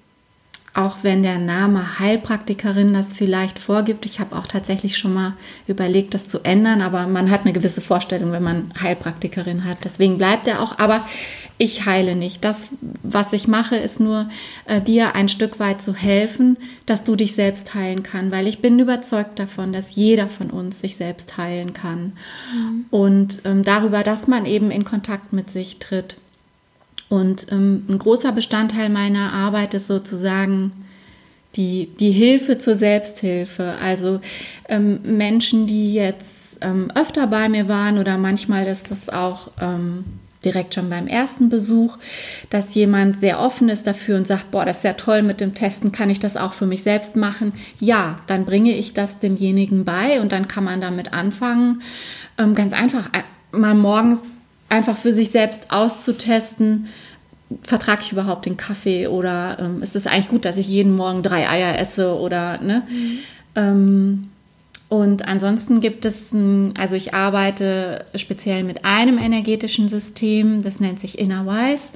[0.73, 4.07] auch wenn der Name Heilpraktikerin das vielleicht vorgibt.
[4.07, 5.33] Ich habe auch tatsächlich schon mal
[5.67, 9.79] überlegt, das zu ändern, aber man hat eine gewisse Vorstellung, wenn man Heilpraktikerin hat.
[9.85, 10.79] Deswegen bleibt er auch.
[10.79, 11.05] Aber
[11.59, 12.43] ich heile nicht.
[12.45, 12.71] Das,
[13.03, 14.31] was ich mache, ist nur
[14.65, 16.57] äh, dir ein Stück weit zu helfen,
[16.87, 20.81] dass du dich selbst heilen kannst, weil ich bin überzeugt davon, dass jeder von uns
[20.81, 22.13] sich selbst heilen kann.
[22.55, 22.85] Mhm.
[22.91, 26.17] Und ähm, darüber, dass man eben in Kontakt mit sich tritt.
[27.11, 30.73] Und ähm, ein großer Bestandteil meiner Arbeit ist sozusagen
[31.57, 33.75] die, die Hilfe zur Selbsthilfe.
[33.83, 34.21] Also
[34.69, 40.05] ähm, Menschen, die jetzt ähm, öfter bei mir waren oder manchmal ist das auch ähm,
[40.45, 41.99] direkt schon beim ersten Besuch,
[42.49, 45.55] dass jemand sehr offen ist dafür und sagt, boah, das ist ja toll mit dem
[45.55, 47.53] Testen, kann ich das auch für mich selbst machen?
[47.81, 51.83] Ja, dann bringe ich das demjenigen bei und dann kann man damit anfangen.
[52.39, 53.11] Ähm, ganz einfach,
[53.51, 54.23] mal morgens
[54.71, 56.87] einfach für sich selbst auszutesten,
[57.63, 61.23] vertrage ich überhaupt den Kaffee oder ähm, ist es eigentlich gut, dass ich jeden Morgen
[61.23, 62.83] drei Eier esse oder ne?
[62.89, 63.19] Mhm.
[63.57, 64.29] Ähm,
[64.89, 70.99] und ansonsten gibt es, ein, also ich arbeite speziell mit einem energetischen System, das nennt
[70.99, 71.91] sich Innerwise.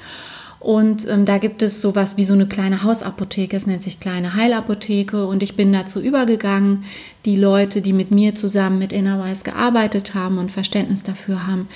[0.64, 4.34] Und ähm, da gibt es sowas wie so eine kleine Hausapotheke, es nennt sich kleine
[4.34, 5.26] Heilapotheke.
[5.26, 6.84] Und ich bin dazu übergegangen,
[7.26, 11.68] die Leute, die mit mir zusammen mit Innerwise gearbeitet haben und Verständnis dafür haben,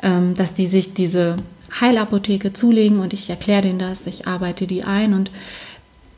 [0.00, 1.38] ähm, dass die sich diese
[1.80, 5.32] Heilapotheke zulegen und ich erkläre denen das, ich arbeite die ein und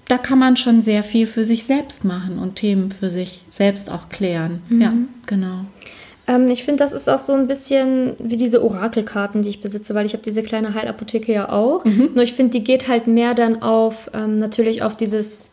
[0.08, 3.90] da kann man schon sehr viel für sich selbst machen und Themen für sich selbst
[3.90, 4.60] auch klären.
[4.68, 4.80] Mhm.
[4.82, 4.92] Ja,
[5.24, 5.64] genau.
[6.28, 9.94] Ähm, ich finde, das ist auch so ein bisschen wie diese Orakelkarten, die ich besitze,
[9.94, 11.84] weil ich habe diese kleine Heilapotheke ja auch.
[11.84, 12.10] Mhm.
[12.14, 15.52] Nur ich finde, die geht halt mehr dann auf, ähm, natürlich auf dieses,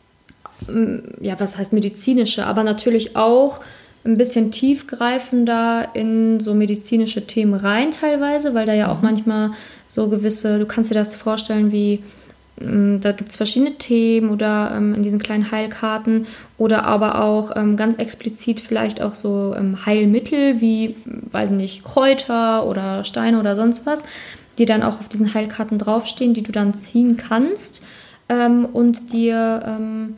[0.70, 3.62] ähm, ja, was heißt medizinische, aber natürlich auch
[4.04, 9.06] ein bisschen tiefgreifender in so medizinische Themen rein teilweise, weil da ja auch mhm.
[9.06, 9.52] manchmal
[9.88, 12.04] so gewisse, du kannst dir das vorstellen wie
[12.58, 16.26] da gibt es verschiedene Themen oder ähm, in diesen kleinen Heilkarten
[16.58, 20.96] oder aber auch ähm, ganz explizit vielleicht auch so ähm, Heilmittel wie,
[21.32, 24.04] weiß nicht, Kräuter oder Steine oder sonst was,
[24.58, 27.84] die dann auch auf diesen Heilkarten draufstehen, die du dann ziehen kannst
[28.30, 30.16] ähm, und dir ähm,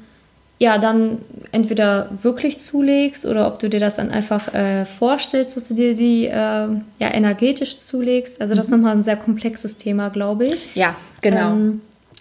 [0.59, 1.19] ja dann
[1.51, 5.95] entweder wirklich zulegst oder ob du dir das dann einfach äh, vorstellst, dass du dir
[5.95, 8.39] die äh, ja energetisch zulegst.
[8.41, 8.73] Also das mhm.
[8.73, 10.75] ist nochmal ein sehr komplexes Thema, glaube ich.
[10.75, 11.57] Ja, genau.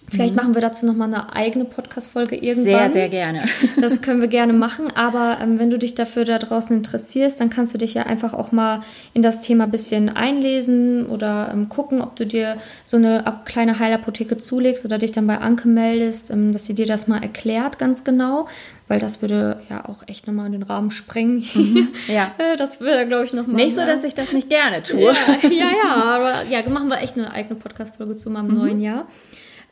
[0.08, 0.36] Vielleicht mhm.
[0.36, 2.64] machen wir dazu nochmal eine eigene Podcast-Folge irgendwann.
[2.64, 3.42] Sehr, sehr gerne.
[3.80, 4.88] Das können wir gerne machen.
[4.94, 8.32] Aber ähm, wenn du dich dafür da draußen interessierst, dann kannst du dich ja einfach
[8.32, 8.82] auch mal
[9.14, 13.78] in das Thema ein bisschen einlesen oder ähm, gucken, ob du dir so eine kleine
[13.78, 17.78] Heilapotheke zulegst oder dich dann bei Anke meldest, ähm, dass sie dir das mal erklärt
[17.78, 18.46] ganz genau.
[18.88, 21.44] Weil das würde ja auch echt nochmal in den Rahmen sprengen.
[21.54, 22.32] Mhm, ja.
[22.38, 23.56] Äh, das würde, glaube ich, nochmal.
[23.56, 25.00] Nicht so, dass ich das nicht gerne tue.
[25.02, 28.58] Ja, ja, ja aber ja, machen wir echt eine eigene Podcast-Folge zu meinem mhm.
[28.58, 29.06] neuen Jahr.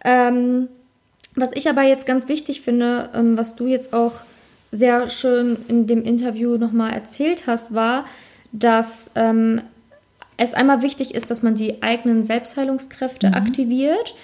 [0.05, 0.69] Ähm,
[1.35, 4.13] was ich aber jetzt ganz wichtig finde, ähm, was du jetzt auch
[4.71, 8.05] sehr schön in dem Interview nochmal erzählt hast, war,
[8.53, 9.63] dass ähm,
[10.37, 13.35] es einmal wichtig ist, dass man die eigenen Selbstheilungskräfte mhm.
[13.35, 14.15] aktiviert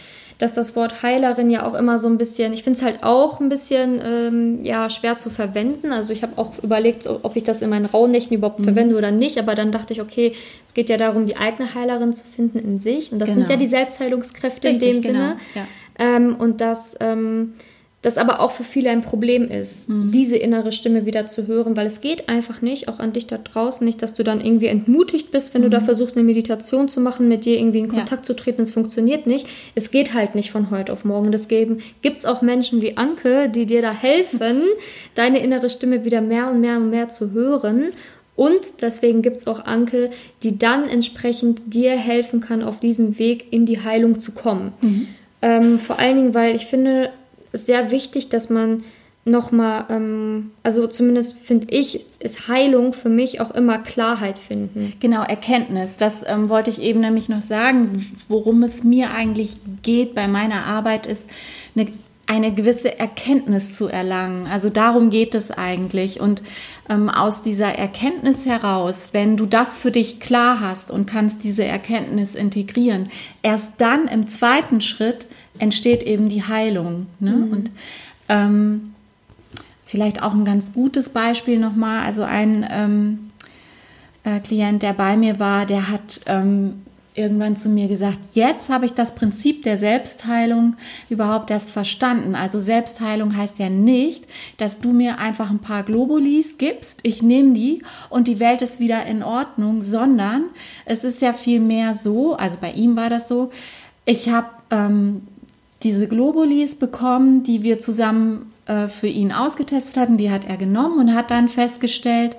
[0.40, 3.40] dass das Wort Heilerin ja auch immer so ein bisschen, ich finde es halt auch
[3.40, 5.92] ein bisschen ähm, ja, schwer zu verwenden.
[5.92, 8.64] Also ich habe auch überlegt, ob ich das in meinen Rauhnächten überhaupt mhm.
[8.64, 10.32] verwende oder nicht, aber dann dachte ich, okay,
[10.66, 13.12] es geht ja darum, die eigene Heilerin zu finden in sich.
[13.12, 13.40] Und das genau.
[13.40, 13.60] sind ja genau.
[13.60, 15.18] die Selbstheilungskräfte Richtig, in dem genau.
[15.18, 15.36] Sinne.
[15.54, 15.66] Ja.
[15.98, 17.52] ähm, und dass ähm,
[18.02, 20.10] das aber auch für viele ein Problem ist, mhm.
[20.10, 23.36] diese innere Stimme wieder zu hören, weil es geht einfach nicht, auch an dich da
[23.36, 25.66] draußen, nicht, dass du dann irgendwie entmutigt bist, wenn mhm.
[25.66, 25.84] du da mhm.
[25.84, 28.22] versuchst, eine Meditation zu machen, mit dir irgendwie in Kontakt ja.
[28.22, 29.46] zu treten, es funktioniert nicht.
[29.74, 31.30] Es geht halt nicht von heute auf morgen.
[31.30, 34.62] Deswegen gibt es auch Menschen wie Anke, die dir da helfen,
[35.14, 37.88] deine innere Stimme wieder mehr und mehr und mehr zu hören.
[38.34, 40.08] Und deswegen gibt es auch Anke,
[40.42, 44.72] die dann entsprechend dir helfen kann, auf diesem Weg in die Heilung zu kommen.
[44.80, 45.08] Mhm.
[45.42, 47.10] Ähm, vor allen Dingen, weil ich finde,
[47.52, 48.82] sehr wichtig, dass man
[49.24, 54.94] nochmal, ähm, also zumindest finde ich, ist Heilung für mich auch immer Klarheit finden.
[55.00, 55.96] Genau, Erkenntnis.
[55.96, 58.06] Das ähm, wollte ich eben nämlich noch sagen.
[58.28, 61.28] Worum es mir eigentlich geht bei meiner Arbeit ist,
[61.76, 61.86] eine,
[62.26, 64.46] eine gewisse Erkenntnis zu erlangen.
[64.46, 66.20] Also darum geht es eigentlich.
[66.20, 66.42] Und
[66.88, 71.64] ähm, aus dieser Erkenntnis heraus, wenn du das für dich klar hast und kannst diese
[71.64, 73.10] Erkenntnis integrieren,
[73.42, 75.26] erst dann im zweiten Schritt
[75.60, 77.06] entsteht eben die Heilung.
[77.20, 77.32] Ne?
[77.32, 77.52] Mhm.
[77.52, 77.70] Und
[78.28, 78.94] ähm,
[79.84, 82.04] vielleicht auch ein ganz gutes Beispiel nochmal.
[82.04, 83.30] Also ein ähm,
[84.24, 86.82] äh, Klient, der bei mir war, der hat ähm,
[87.14, 90.76] irgendwann zu mir gesagt, jetzt habe ich das Prinzip der Selbstheilung
[91.08, 92.34] überhaupt erst verstanden.
[92.34, 94.24] Also Selbstheilung heißt ja nicht,
[94.58, 98.78] dass du mir einfach ein paar Globulis gibst, ich nehme die und die Welt ist
[98.78, 100.44] wieder in Ordnung, sondern
[100.84, 103.50] es ist ja viel mehr so, also bei ihm war das so,
[104.04, 105.22] ich habe ähm,
[105.82, 110.16] diese Globulis bekommen, die wir zusammen äh, für ihn ausgetestet hatten.
[110.16, 112.36] Die hat er genommen und hat dann festgestellt,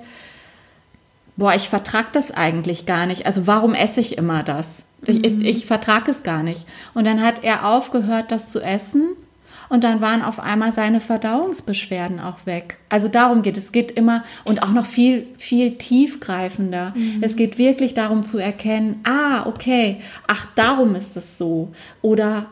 [1.36, 3.26] boah, ich vertrag das eigentlich gar nicht.
[3.26, 4.82] Also warum esse ich immer das?
[5.04, 5.40] Ich, mhm.
[5.40, 6.66] ich, ich vertrag es gar nicht.
[6.94, 9.08] Und dann hat er aufgehört, das zu essen.
[9.68, 12.76] Und dann waren auf einmal seine Verdauungsbeschwerden auch weg.
[12.90, 13.64] Also darum geht es.
[13.64, 16.92] Es geht immer und auch noch viel, viel tiefgreifender.
[16.94, 17.22] Mhm.
[17.22, 21.72] Es geht wirklich darum zu erkennen, ah, okay, ach, darum ist es so.
[22.02, 22.46] Oder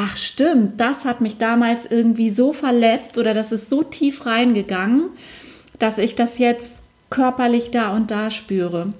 [0.00, 5.08] ach stimmt, das hat mich damals irgendwie so verletzt oder das ist so tief reingegangen,
[5.80, 6.74] dass ich das jetzt
[7.10, 8.92] körperlich da und da spüre.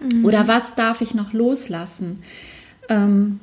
[0.00, 0.24] Mhm.
[0.24, 2.22] Oder was darf ich noch loslassen?
[2.88, 3.40] Ähm,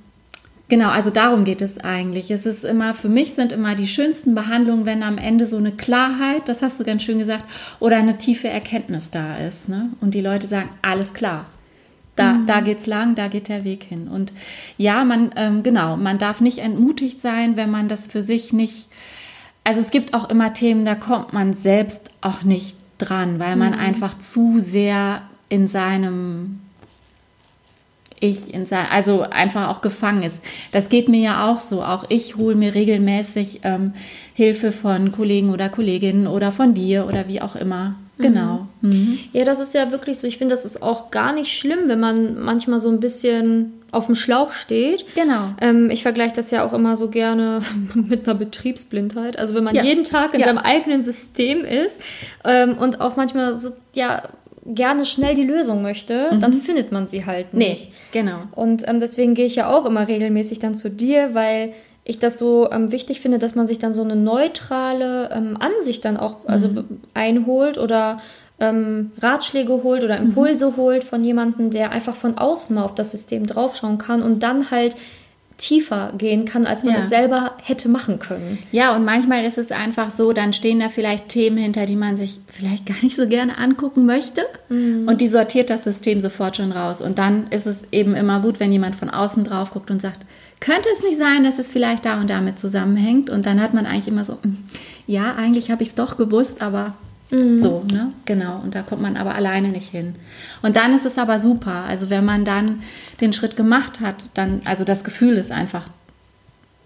[0.69, 2.31] genau, also darum geht es eigentlich.
[2.31, 5.73] Es ist immer, für mich sind immer die schönsten Behandlungen, wenn am Ende so eine
[5.73, 7.43] Klarheit, das hast du ganz schön gesagt,
[7.81, 9.67] oder eine tiefe Erkenntnis da ist.
[9.67, 9.89] Ne?
[9.99, 11.45] Und die Leute sagen, alles klar,
[12.15, 12.45] da, mhm.
[12.45, 14.07] da geht's lang, da geht der Weg hin.
[14.07, 14.33] Und
[14.77, 18.89] ja, man, ähm, genau, man darf nicht entmutigt sein, wenn man das für sich nicht.
[19.63, 23.73] Also es gibt auch immer Themen, da kommt man selbst auch nicht dran, weil man
[23.73, 23.79] mhm.
[23.79, 26.59] einfach zu sehr in seinem
[28.21, 30.39] ich in sein, also einfach auch gefangen ist.
[30.71, 31.83] Das geht mir ja auch so.
[31.83, 33.93] Auch ich hole mir regelmäßig ähm,
[34.33, 37.95] Hilfe von Kollegen oder Kolleginnen oder von dir oder wie auch immer.
[38.21, 38.67] Genau.
[38.81, 39.19] Mhm.
[39.33, 40.27] Ja, das ist ja wirklich so.
[40.27, 44.05] Ich finde, das ist auch gar nicht schlimm, wenn man manchmal so ein bisschen auf
[44.05, 45.05] dem Schlauch steht.
[45.15, 45.53] Genau.
[45.59, 47.61] Ähm, ich vergleiche das ja auch immer so gerne
[47.93, 49.37] mit einer Betriebsblindheit.
[49.37, 49.83] Also wenn man ja.
[49.83, 50.47] jeden Tag in ja.
[50.47, 52.01] seinem eigenen System ist
[52.45, 54.23] ähm, und auch manchmal so, ja,
[54.65, 56.39] gerne schnell die Lösung möchte, mhm.
[56.39, 57.89] dann findet man sie halt nicht.
[57.89, 58.43] Nee, genau.
[58.51, 61.73] Und ähm, deswegen gehe ich ja auch immer regelmäßig dann zu dir, weil
[62.03, 66.03] ich das so ähm, wichtig finde, dass man sich dann so eine neutrale ähm, Ansicht
[66.05, 67.01] dann auch also mhm.
[67.13, 68.19] einholt oder
[68.59, 70.77] ähm, Ratschläge holt oder Impulse mhm.
[70.77, 74.71] holt von jemandem, der einfach von außen mal auf das System draufschauen kann und dann
[74.71, 74.95] halt
[75.61, 76.99] tiefer gehen kann, als man ja.
[77.01, 78.57] es selber hätte machen können.
[78.71, 82.17] Ja, und manchmal ist es einfach so, dann stehen da vielleicht Themen hinter, die man
[82.17, 84.41] sich vielleicht gar nicht so gerne angucken möchte.
[84.69, 85.07] Mhm.
[85.07, 86.99] Und die sortiert das System sofort schon raus.
[86.99, 90.25] Und dann ist es eben immer gut, wenn jemand von außen drauf guckt und sagt,
[90.61, 93.29] könnte es nicht sein, dass es vielleicht da und damit zusammenhängt?
[93.29, 94.57] Und dann hat man eigentlich immer so, hm,
[95.07, 96.93] ja, eigentlich habe ich es doch gewusst, aber
[97.31, 97.59] mhm.
[97.59, 98.13] so, ne?
[98.25, 98.61] Genau.
[98.63, 100.15] Und da kommt man aber alleine nicht hin.
[100.61, 101.83] Und dann ist es aber super.
[101.87, 102.83] Also wenn man dann
[103.19, 105.83] den Schritt gemacht hat, dann, also das Gefühl ist einfach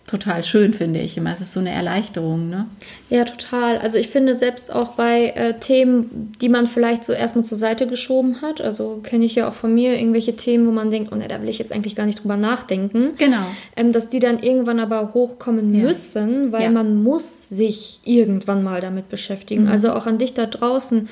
[0.08, 1.34] total schön, finde ich immer.
[1.34, 2.68] Es ist so eine Erleichterung, ne?
[3.10, 3.80] Ja, total.
[3.80, 7.88] Also ich finde selbst auch bei äh, Themen, die man vielleicht so erstmal zur Seite
[7.88, 11.16] geschoben hat, also kenne ich ja auch von mir irgendwelche Themen, wo man denkt, oh
[11.16, 13.14] ne, da will ich jetzt eigentlich gar nicht drüber nachdenken.
[13.18, 13.46] Genau.
[13.76, 15.84] Ähm, dass die dann irgendwann aber hochkommen ja.
[15.84, 16.72] müssen, weil ja.
[16.72, 19.64] man muss sich irgendwann mal damit beschäftigen.
[19.64, 19.72] Mhm.
[19.72, 21.10] Also auch an dich da draußen.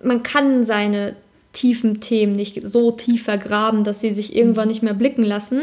[0.00, 1.16] Man kann seine
[1.56, 4.70] tiefen Themen nicht so tief vergraben, dass sie sich irgendwann mhm.
[4.70, 5.62] nicht mehr blicken lassen.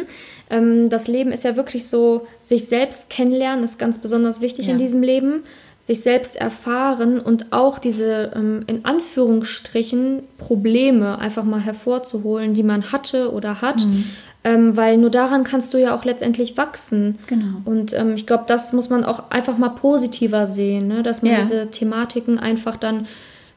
[0.49, 4.71] Ähm, das Leben ist ja wirklich so, sich selbst kennenlernen ist ganz besonders wichtig ja.
[4.71, 5.43] in diesem Leben.
[5.81, 12.93] Sich selbst erfahren und auch diese ähm, in Anführungsstrichen Probleme einfach mal hervorzuholen, die man
[12.93, 13.85] hatte oder hat.
[13.85, 14.05] Mhm.
[14.45, 17.19] Ähm, weil nur daran kannst du ja auch letztendlich wachsen.
[17.27, 17.61] Genau.
[17.65, 21.03] Und ähm, ich glaube, das muss man auch einfach mal positiver sehen, ne?
[21.03, 21.39] dass man ja.
[21.39, 23.07] diese Thematiken einfach dann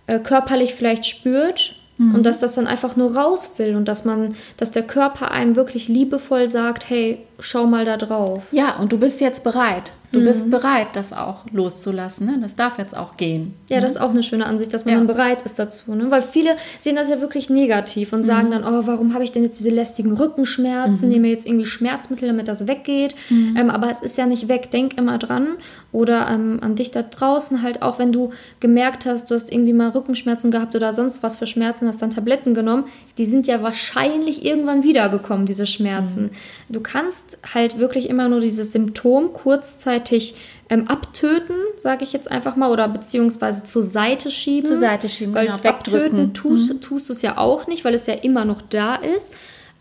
[0.07, 2.15] äh, körperlich vielleicht spürt Mhm.
[2.15, 5.57] Und dass das dann einfach nur raus will und dass man, dass der Körper einem
[5.57, 8.45] wirklich liebevoll sagt, hey, schau mal da drauf.
[8.53, 9.93] Ja, und du bist jetzt bereit.
[10.13, 10.25] Du mhm.
[10.25, 12.27] bist bereit, das auch loszulassen.
[12.27, 12.39] Ne?
[12.41, 13.55] Das darf jetzt auch gehen.
[13.69, 13.83] Ja, ne?
[13.83, 14.99] das ist auch eine schöne Ansicht, dass man ja.
[14.99, 15.95] dann bereit ist dazu.
[15.95, 16.11] Ne?
[16.11, 18.25] Weil viele sehen das ja wirklich negativ und mhm.
[18.25, 21.09] sagen dann, oh, warum habe ich denn jetzt diese lästigen Rückenschmerzen?
[21.09, 21.13] Mhm.
[21.13, 23.15] Nehme jetzt irgendwie Schmerzmittel, damit das weggeht.
[23.31, 23.57] Mhm.
[23.59, 24.71] Ähm, aber es ist ja nicht weg.
[24.71, 25.57] Denk immer dran.
[25.93, 29.73] Oder ähm, an dich da draußen halt auch, wenn du gemerkt hast, du hast irgendwie
[29.73, 32.85] mal Rückenschmerzen gehabt oder sonst was für Schmerzen, hast dann Tabletten genommen.
[33.19, 36.25] Die sind ja wahrscheinlich irgendwann wiedergekommen, diese Schmerzen.
[36.69, 36.75] Mhm.
[36.75, 40.35] Du kannst halt wirklich immer nur dieses Symptom kurzzeitig
[40.69, 44.67] ähm, abtöten, sage ich jetzt einfach mal, oder beziehungsweise zur Seite schieben.
[44.67, 46.81] Zur Seite schieben, weil genau, abtöten tust, mhm.
[46.81, 49.33] tust du es ja auch nicht, weil es ja immer noch da ist.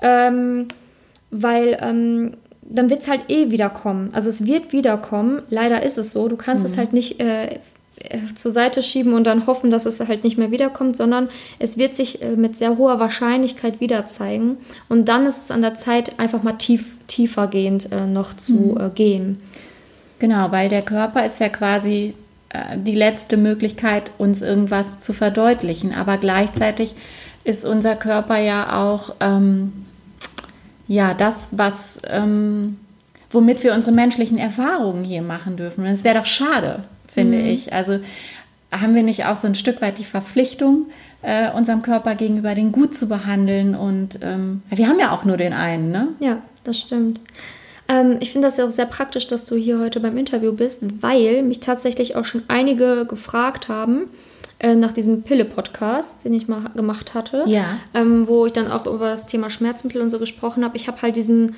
[0.02, 0.68] Ähm,
[1.32, 4.10] weil ähm, dann wird es halt eh wiederkommen.
[4.14, 5.42] Also es wird wiederkommen.
[5.50, 6.28] Leider ist es so.
[6.28, 6.72] Du kannst mhm.
[6.72, 7.60] es halt nicht äh,
[8.36, 11.30] zur Seite schieben und dann hoffen, dass es halt nicht mehr wiederkommt, sondern
[11.60, 14.58] es wird sich äh, mit sehr hoher Wahrscheinlichkeit wieder zeigen.
[14.90, 18.82] Und dann ist es an der Zeit, einfach mal tief, tiefergehend äh, noch zu mhm.
[18.82, 19.42] äh, gehen.
[20.20, 22.14] Genau, weil der Körper ist ja quasi
[22.50, 25.94] äh, die letzte Möglichkeit, uns irgendwas zu verdeutlichen.
[25.94, 26.96] Aber gleichzeitig
[27.44, 29.72] ist unser Körper ja auch ähm,
[30.88, 32.78] ja das, was ähm,
[33.30, 35.86] womit wir unsere menschlichen Erfahrungen hier machen dürfen.
[35.86, 36.84] Und es wäre doch schade,
[37.16, 37.46] finde mhm.
[37.46, 37.74] ich.
[37.74, 38.00] Also
[38.72, 40.88] haben wir nicht auch so ein Stück weit die Verpflichtung,
[41.24, 43.74] äh, unserem Körper gegenüber den gut zu behandeln?
[43.74, 46.10] Und ähm, wir haben ja auch nur den einen, ne?
[46.20, 47.20] Ja, das stimmt.
[47.88, 50.84] Ähm, ich finde das ja auch sehr praktisch, dass du hier heute beim Interview bist,
[51.02, 54.10] weil mich tatsächlich auch schon einige gefragt haben,
[54.60, 57.78] äh, nach diesem Pille-Podcast, den ich mal gemacht hatte, ja.
[57.94, 60.78] ähm, wo ich dann auch über das Thema Schmerzmittel und so gesprochen habe.
[60.78, 61.56] Ich habe halt diesen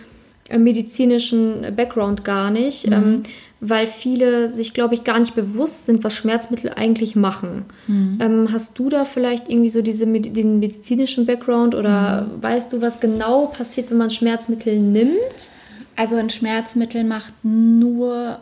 [0.50, 2.93] äh, medizinischen Background gar nicht, mhm.
[2.93, 3.24] ähm,
[3.60, 7.65] weil viele sich, glaube ich, gar nicht bewusst sind, was Schmerzmittel eigentlich machen.
[7.88, 8.17] Mhm.
[8.22, 12.43] Ähm, hast du da vielleicht irgendwie so diese, den medizinischen Background oder mhm.
[12.43, 15.52] weißt du, was genau passiert, wenn man Schmerzmittel nimmt?
[15.96, 18.39] Also ein Schmerzmittel macht nur,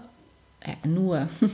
[0.66, 1.30] äh, nur.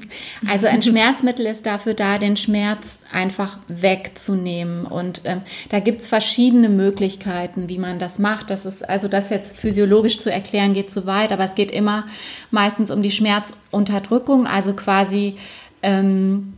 [0.50, 4.86] Also ein Schmerzmittel ist dafür da, den Schmerz einfach wegzunehmen.
[4.86, 8.50] Und ähm, da gibt es verschiedene Möglichkeiten, wie man das macht.
[8.50, 12.06] Das ist, also das jetzt physiologisch zu erklären, geht zu weit, aber es geht immer
[12.50, 15.36] meistens um die Schmerzunterdrückung, also quasi
[15.84, 16.54] ähm,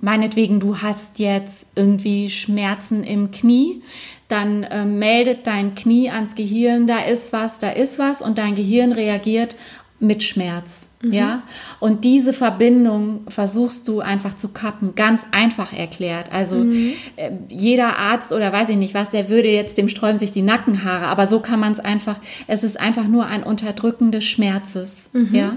[0.00, 3.82] meinetwegen, du hast jetzt irgendwie Schmerzen im Knie,
[4.28, 8.54] dann äh, meldet dein Knie ans Gehirn, da ist was, da ist was und dein
[8.54, 9.56] Gehirn reagiert
[10.00, 10.87] mit Schmerz.
[11.00, 11.12] Mhm.
[11.12, 11.42] Ja,
[11.78, 16.32] und diese Verbindung versuchst du einfach zu kappen, ganz einfach erklärt.
[16.32, 16.94] Also mhm.
[17.16, 20.42] äh, jeder Arzt oder weiß ich nicht was, der würde jetzt dem sträuben sich die
[20.42, 22.16] Nackenhaare, aber so kann man es einfach,
[22.48, 25.08] es ist einfach nur ein Unterdrücken des Schmerzes.
[25.12, 25.34] Mhm.
[25.34, 25.56] Ja.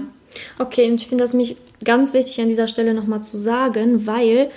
[0.58, 4.50] Okay, und ich finde das mich ganz wichtig an dieser Stelle nochmal zu sagen, weil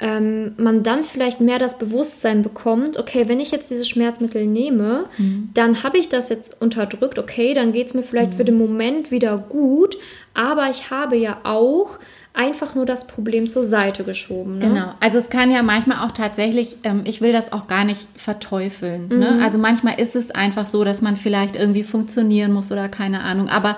[0.00, 5.04] ähm, man dann vielleicht mehr das Bewusstsein bekommt, okay, wenn ich jetzt dieses Schmerzmittel nehme,
[5.18, 5.50] mhm.
[5.52, 8.36] dann habe ich das jetzt unterdrückt, okay, dann geht es mir vielleicht mhm.
[8.38, 9.98] für den Moment wieder gut,
[10.32, 11.98] aber ich habe ja auch
[12.32, 14.58] einfach nur das Problem zur Seite geschoben.
[14.58, 14.68] Ne?
[14.68, 18.06] Genau, also es kann ja manchmal auch tatsächlich, ähm, ich will das auch gar nicht
[18.16, 19.08] verteufeln.
[19.08, 19.14] Ne?
[19.14, 19.20] Mhm.
[19.20, 19.38] Ne?
[19.42, 23.50] Also manchmal ist es einfach so, dass man vielleicht irgendwie funktionieren muss oder keine Ahnung,
[23.50, 23.76] aber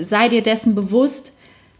[0.00, 1.32] sei dir dessen bewusst,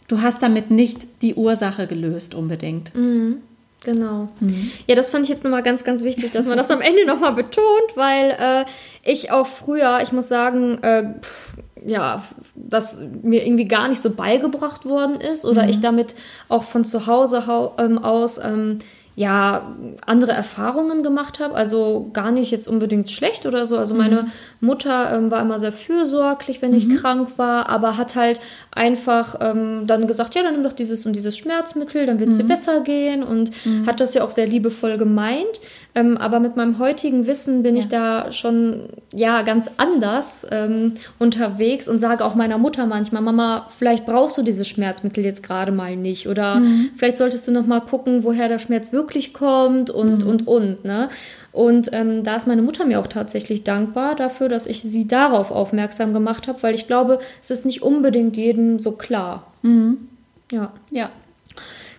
[0.06, 2.94] du hast damit nicht die Ursache gelöst unbedingt.
[2.94, 3.38] Mhm.
[3.84, 4.28] Genau.
[4.40, 4.70] Mhm.
[4.86, 7.34] Ja, das fand ich jetzt nochmal ganz, ganz wichtig, dass man das am Ende nochmal
[7.34, 8.64] betont, weil äh,
[9.04, 11.54] ich auch früher, ich muss sagen, äh, pff,
[11.86, 12.24] ja,
[12.56, 15.68] dass mir irgendwie gar nicht so beigebracht worden ist oder mhm.
[15.68, 16.16] ich damit
[16.48, 17.44] auch von zu Hause
[17.78, 18.78] ähm, aus ähm,
[19.18, 19.74] ja,
[20.06, 21.56] andere Erfahrungen gemacht habe.
[21.56, 23.76] Also gar nicht jetzt unbedingt schlecht oder so.
[23.76, 24.30] Also meine mhm.
[24.60, 26.98] Mutter ähm, war immer sehr fürsorglich, wenn ich mhm.
[26.98, 28.38] krank war, aber hat halt
[28.70, 32.36] einfach ähm, dann gesagt, ja, dann nimm doch dieses und dieses Schmerzmittel, dann wird es
[32.36, 32.42] mhm.
[32.42, 33.88] dir besser gehen und mhm.
[33.88, 35.60] hat das ja auch sehr liebevoll gemeint.
[35.98, 37.80] Ähm, aber mit meinem heutigen Wissen bin ja.
[37.80, 43.66] ich da schon ja ganz anders ähm, unterwegs und sage auch meiner Mutter manchmal, Mama,
[43.76, 46.90] vielleicht brauchst du dieses Schmerzmittel jetzt gerade mal nicht oder mhm.
[46.96, 50.28] vielleicht solltest du noch mal gucken, woher der Schmerz wirklich kommt und mhm.
[50.28, 50.84] und und.
[50.84, 51.08] Ne?
[51.50, 55.50] Und ähm, da ist meine Mutter mir auch tatsächlich dankbar dafür, dass ich sie darauf
[55.50, 59.50] aufmerksam gemacht habe, weil ich glaube, es ist nicht unbedingt jedem so klar.
[59.62, 60.08] Mhm.
[60.52, 60.72] Ja.
[60.90, 61.10] Ja.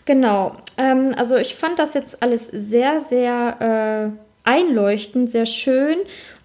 [0.09, 0.53] Genau.
[0.75, 5.97] Ähm, also ich fand das jetzt alles sehr, sehr äh, einleuchtend, sehr schön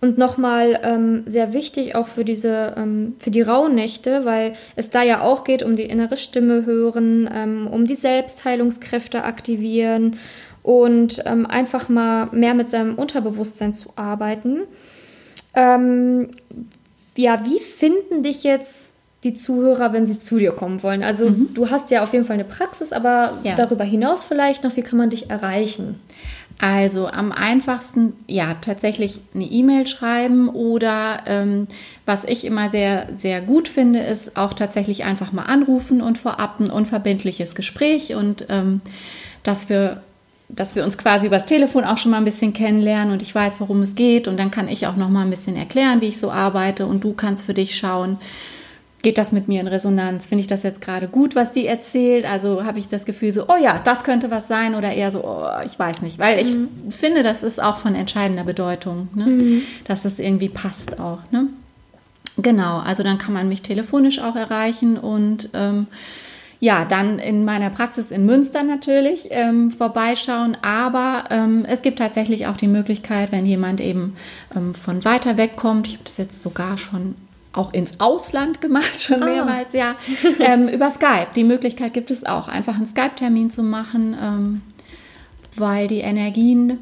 [0.03, 5.03] und nochmal ähm, sehr wichtig auch für diese, ähm, für die Rauhnächte, weil es da
[5.03, 10.19] ja auch geht um die innere Stimme hören, ähm, um die Selbstheilungskräfte aktivieren
[10.63, 14.65] und ähm, einfach mal mehr mit seinem Unterbewusstsein zu arbeiten.
[15.55, 16.33] Ähm,
[17.17, 18.94] ja, wie finden dich jetzt
[19.25, 21.03] die Zuhörer, wenn sie zu dir kommen wollen?
[21.03, 21.55] Also mhm.
[21.55, 23.55] du hast ja auf jeden Fall eine Praxis, aber ja.
[23.55, 25.99] darüber hinaus vielleicht noch, wie kann man dich erreichen?
[26.59, 31.67] Also am einfachsten, ja, tatsächlich eine E-Mail schreiben oder ähm,
[32.07, 36.61] was ich immer sehr, sehr gut finde, ist auch tatsächlich einfach mal anrufen und vorab
[36.61, 38.83] ein unverbindliches Gespräch und ähm,
[39.43, 40.03] dass wir
[40.51, 43.61] dass wir uns quasi übers Telefon auch schon mal ein bisschen kennenlernen und ich weiß,
[43.61, 46.21] worum es geht und dann kann ich auch noch mal ein bisschen erklären, wie ich
[46.21, 48.19] so arbeite und du kannst für dich schauen,
[49.05, 50.27] geht das mit mir in Resonanz?
[50.27, 52.25] Finde ich das jetzt gerade gut, was die erzählt?
[52.25, 55.23] Also habe ich das Gefühl so, oh ja, das könnte was sein oder eher so,
[55.23, 56.91] oh, ich weiß nicht, weil ich mhm.
[56.91, 59.27] finde, das ist auch von entscheidender Bedeutung, ne?
[59.27, 59.63] mhm.
[59.85, 61.21] dass es irgendwie passt auch.
[61.31, 61.47] Ne?
[62.39, 65.87] Genau, also dann kann man mich telefonisch auch erreichen und ähm,
[66.59, 70.57] ja, dann in meiner Praxis in Münster natürlich ähm, vorbeischauen.
[70.63, 74.17] Aber ähm, es gibt tatsächlich auch die Möglichkeit, wenn jemand eben
[74.57, 77.17] ähm, von weiter weg kommt, ich habe das jetzt sogar schon
[77.55, 79.27] auch ins Ausland gemacht, schon ah.
[79.27, 79.97] mehrmals, ja,
[80.39, 81.29] ähm, über Skype.
[81.35, 84.61] Die Möglichkeit gibt es auch, einfach einen Skype-Termin zu machen, ähm,
[85.57, 86.79] weil die Energien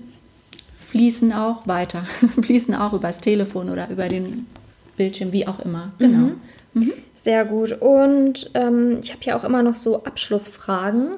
[0.88, 2.04] fließen auch weiter,
[2.42, 4.46] fließen auch übers Telefon oder über den
[4.96, 5.92] Bildschirm, wie auch immer.
[5.98, 6.18] Genau.
[6.18, 6.40] Mhm.
[6.74, 6.92] Mhm.
[7.14, 7.72] Sehr gut.
[7.80, 11.12] Und ähm, ich habe ja auch immer noch so Abschlussfragen.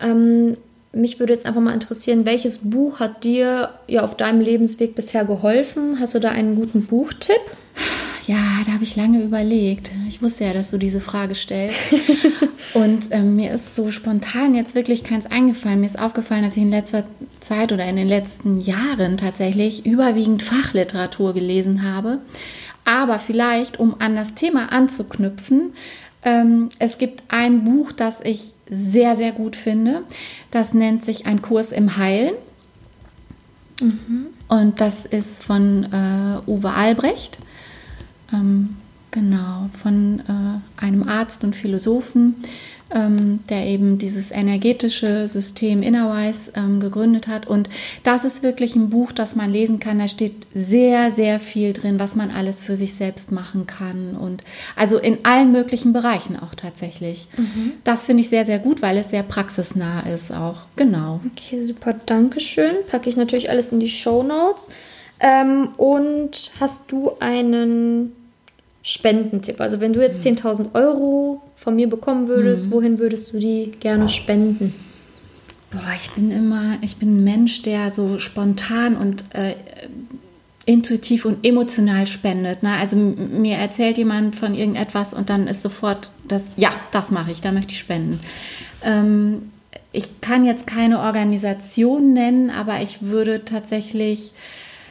[0.00, 0.56] Ähm,
[0.92, 5.24] mich würde jetzt einfach mal interessieren, welches Buch hat dir ja auf deinem Lebensweg bisher
[5.24, 5.98] geholfen?
[6.00, 7.40] Hast du da einen guten Buchtipp?
[8.26, 9.90] Ja, da habe ich lange überlegt.
[10.08, 11.78] Ich wusste ja, dass du diese Frage stellst.
[12.74, 15.80] Und ähm, mir ist so spontan jetzt wirklich keins eingefallen.
[15.80, 17.04] Mir ist aufgefallen, dass ich in letzter
[17.40, 22.20] Zeit oder in den letzten Jahren tatsächlich überwiegend Fachliteratur gelesen habe.
[22.84, 25.72] Aber vielleicht, um an das Thema anzuknüpfen,
[26.22, 30.02] ähm, es gibt ein Buch, das ich sehr, sehr gut finde.
[30.50, 32.34] Das nennt sich Ein Kurs im Heilen.
[33.82, 34.28] Mhm.
[34.48, 37.36] Und das ist von äh, Uwe Albrecht.
[38.32, 38.76] Ähm,
[39.10, 42.36] genau, von äh, einem Arzt und Philosophen
[42.94, 47.46] ähm, der eben dieses energetische System Innerwise ähm, gegründet hat.
[47.46, 47.68] Und
[48.04, 49.98] das ist wirklich ein Buch, das man lesen kann.
[49.98, 54.16] Da steht sehr, sehr viel drin, was man alles für sich selbst machen kann.
[54.16, 54.44] Und
[54.76, 57.26] also in allen möglichen Bereichen auch tatsächlich.
[57.36, 57.72] Mhm.
[57.82, 60.58] Das finde ich sehr, sehr gut, weil es sehr praxisnah ist auch.
[60.76, 61.20] Genau.
[61.32, 61.94] Okay, super.
[62.06, 62.76] Dankeschön.
[62.88, 64.68] Packe ich natürlich alles in die Show Notes.
[65.24, 68.12] Ähm, und hast du einen
[68.82, 69.58] Spendentipp?
[69.58, 70.70] Also wenn du jetzt 10.000 mhm.
[70.74, 72.72] Euro von mir bekommen würdest, mhm.
[72.72, 74.74] wohin würdest du die gerne spenden?
[75.70, 79.54] Boah, ich bin immer, ich bin ein Mensch, der so spontan und äh,
[80.66, 82.62] intuitiv und emotional spendet.
[82.62, 82.72] Ne?
[82.72, 87.40] Also mir erzählt jemand von irgendetwas und dann ist sofort das, ja, das mache ich,
[87.40, 88.20] da möchte ich spenden.
[88.82, 89.50] Ähm,
[89.90, 94.32] ich kann jetzt keine Organisation nennen, aber ich würde tatsächlich,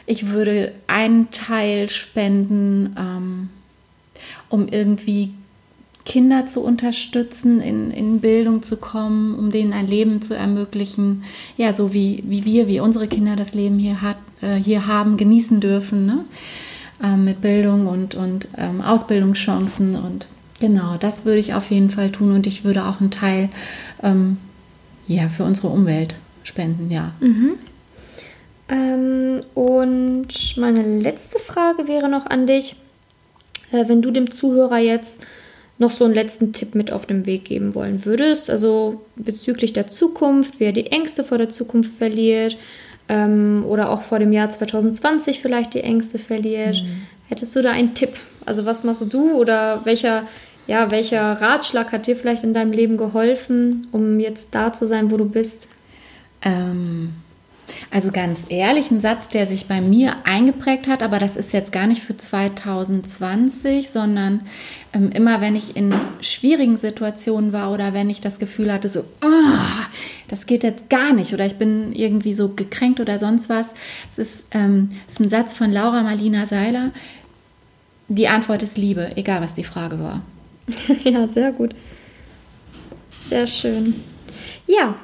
[0.06, 3.48] ich würde einen Teil spenden, ähm,
[4.48, 5.30] um irgendwie
[6.04, 11.24] Kinder zu unterstützen, in, in Bildung zu kommen, um denen ein Leben zu ermöglichen,
[11.56, 15.16] ja, so wie, wie wir, wie unsere Kinder das Leben hier, hat, äh, hier haben,
[15.16, 16.24] genießen dürfen, ne?
[17.02, 20.28] Ähm, mit Bildung und, und ähm, Ausbildungschancen und
[20.60, 23.48] genau, das würde ich auf jeden Fall tun und ich würde auch einen Teil
[24.02, 24.36] ähm,
[25.06, 27.12] ja, für unsere Umwelt spenden, ja.
[27.20, 27.54] Mhm.
[28.68, 32.76] Ähm, und meine letzte Frage wäre noch an dich,
[33.72, 35.20] äh, wenn du dem Zuhörer jetzt
[35.78, 39.88] noch so einen letzten Tipp mit auf den Weg geben wollen würdest, also bezüglich der
[39.88, 42.56] Zukunft, wer die Ängste vor der Zukunft verliert
[43.08, 47.02] ähm, oder auch vor dem Jahr 2020 vielleicht die Ängste verliert, mhm.
[47.28, 48.10] hättest du da einen Tipp?
[48.46, 50.24] Also was machst du oder welcher,
[50.68, 55.10] ja, welcher Ratschlag hat dir vielleicht in deinem Leben geholfen, um jetzt da zu sein,
[55.10, 55.68] wo du bist?
[56.40, 57.14] Ähm,
[57.90, 61.72] also ganz ehrlich, ein Satz, der sich bei mir eingeprägt hat, aber das ist jetzt
[61.72, 64.40] gar nicht für 2020, sondern
[64.92, 69.00] ähm, immer wenn ich in schwierigen Situationen war oder wenn ich das Gefühl hatte, so,
[69.22, 69.84] oh,
[70.28, 73.70] das geht jetzt gar nicht oder ich bin irgendwie so gekränkt oder sonst was.
[74.10, 76.90] Es ist, ähm, ist ein Satz von Laura Marlina Seiler.
[78.08, 80.22] Die Antwort ist Liebe, egal was die Frage war.
[81.04, 81.74] ja, sehr gut.
[83.28, 84.02] Sehr schön.
[84.66, 84.94] Ja,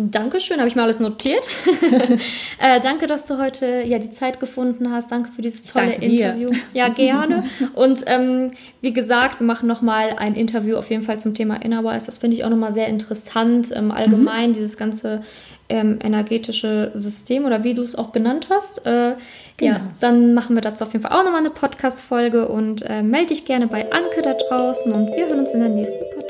[0.00, 1.50] Dankeschön, habe ich mal alles notiert.
[2.60, 5.10] äh, danke, dass du heute ja die Zeit gefunden hast.
[5.10, 6.50] Danke für dieses tolle Interview.
[6.72, 7.42] Ja, gerne.
[7.74, 11.82] Und ähm, wie gesagt, wir machen nochmal ein Interview auf jeden Fall zum Thema Inner
[11.82, 12.04] Voice.
[12.06, 13.72] Das finde ich auch nochmal sehr interessant.
[13.74, 14.54] Ähm, allgemein mhm.
[14.54, 15.22] dieses ganze
[15.68, 18.86] ähm, energetische System oder wie du es auch genannt hast.
[18.86, 19.14] Äh,
[19.56, 19.72] genau.
[19.72, 23.34] Ja, dann machen wir dazu auf jeden Fall auch nochmal eine Podcast-Folge und äh, melde
[23.34, 26.27] dich gerne bei Anke da draußen und wir hören uns in der nächsten Podcast-Folge.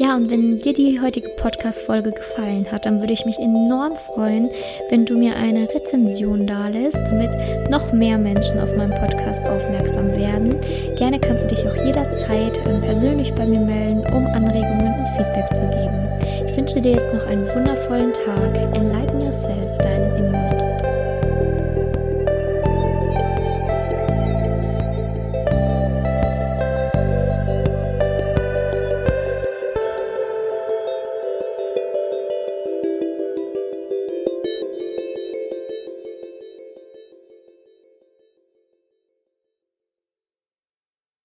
[0.00, 4.48] Ja, und wenn dir die heutige Podcast-Folge gefallen hat, dann würde ich mich enorm freuen,
[4.88, 7.30] wenn du mir eine Rezension dalässt, damit
[7.68, 10.58] noch mehr Menschen auf meinem Podcast aufmerksam werden.
[10.96, 15.52] Gerne kannst du dich auch jederzeit ähm, persönlich bei mir melden, um Anregungen und Feedback
[15.52, 16.48] zu geben.
[16.48, 18.56] Ich wünsche dir jetzt noch einen wundervollen Tag.
[18.74, 20.49] Enlighten yourself, deine Simone.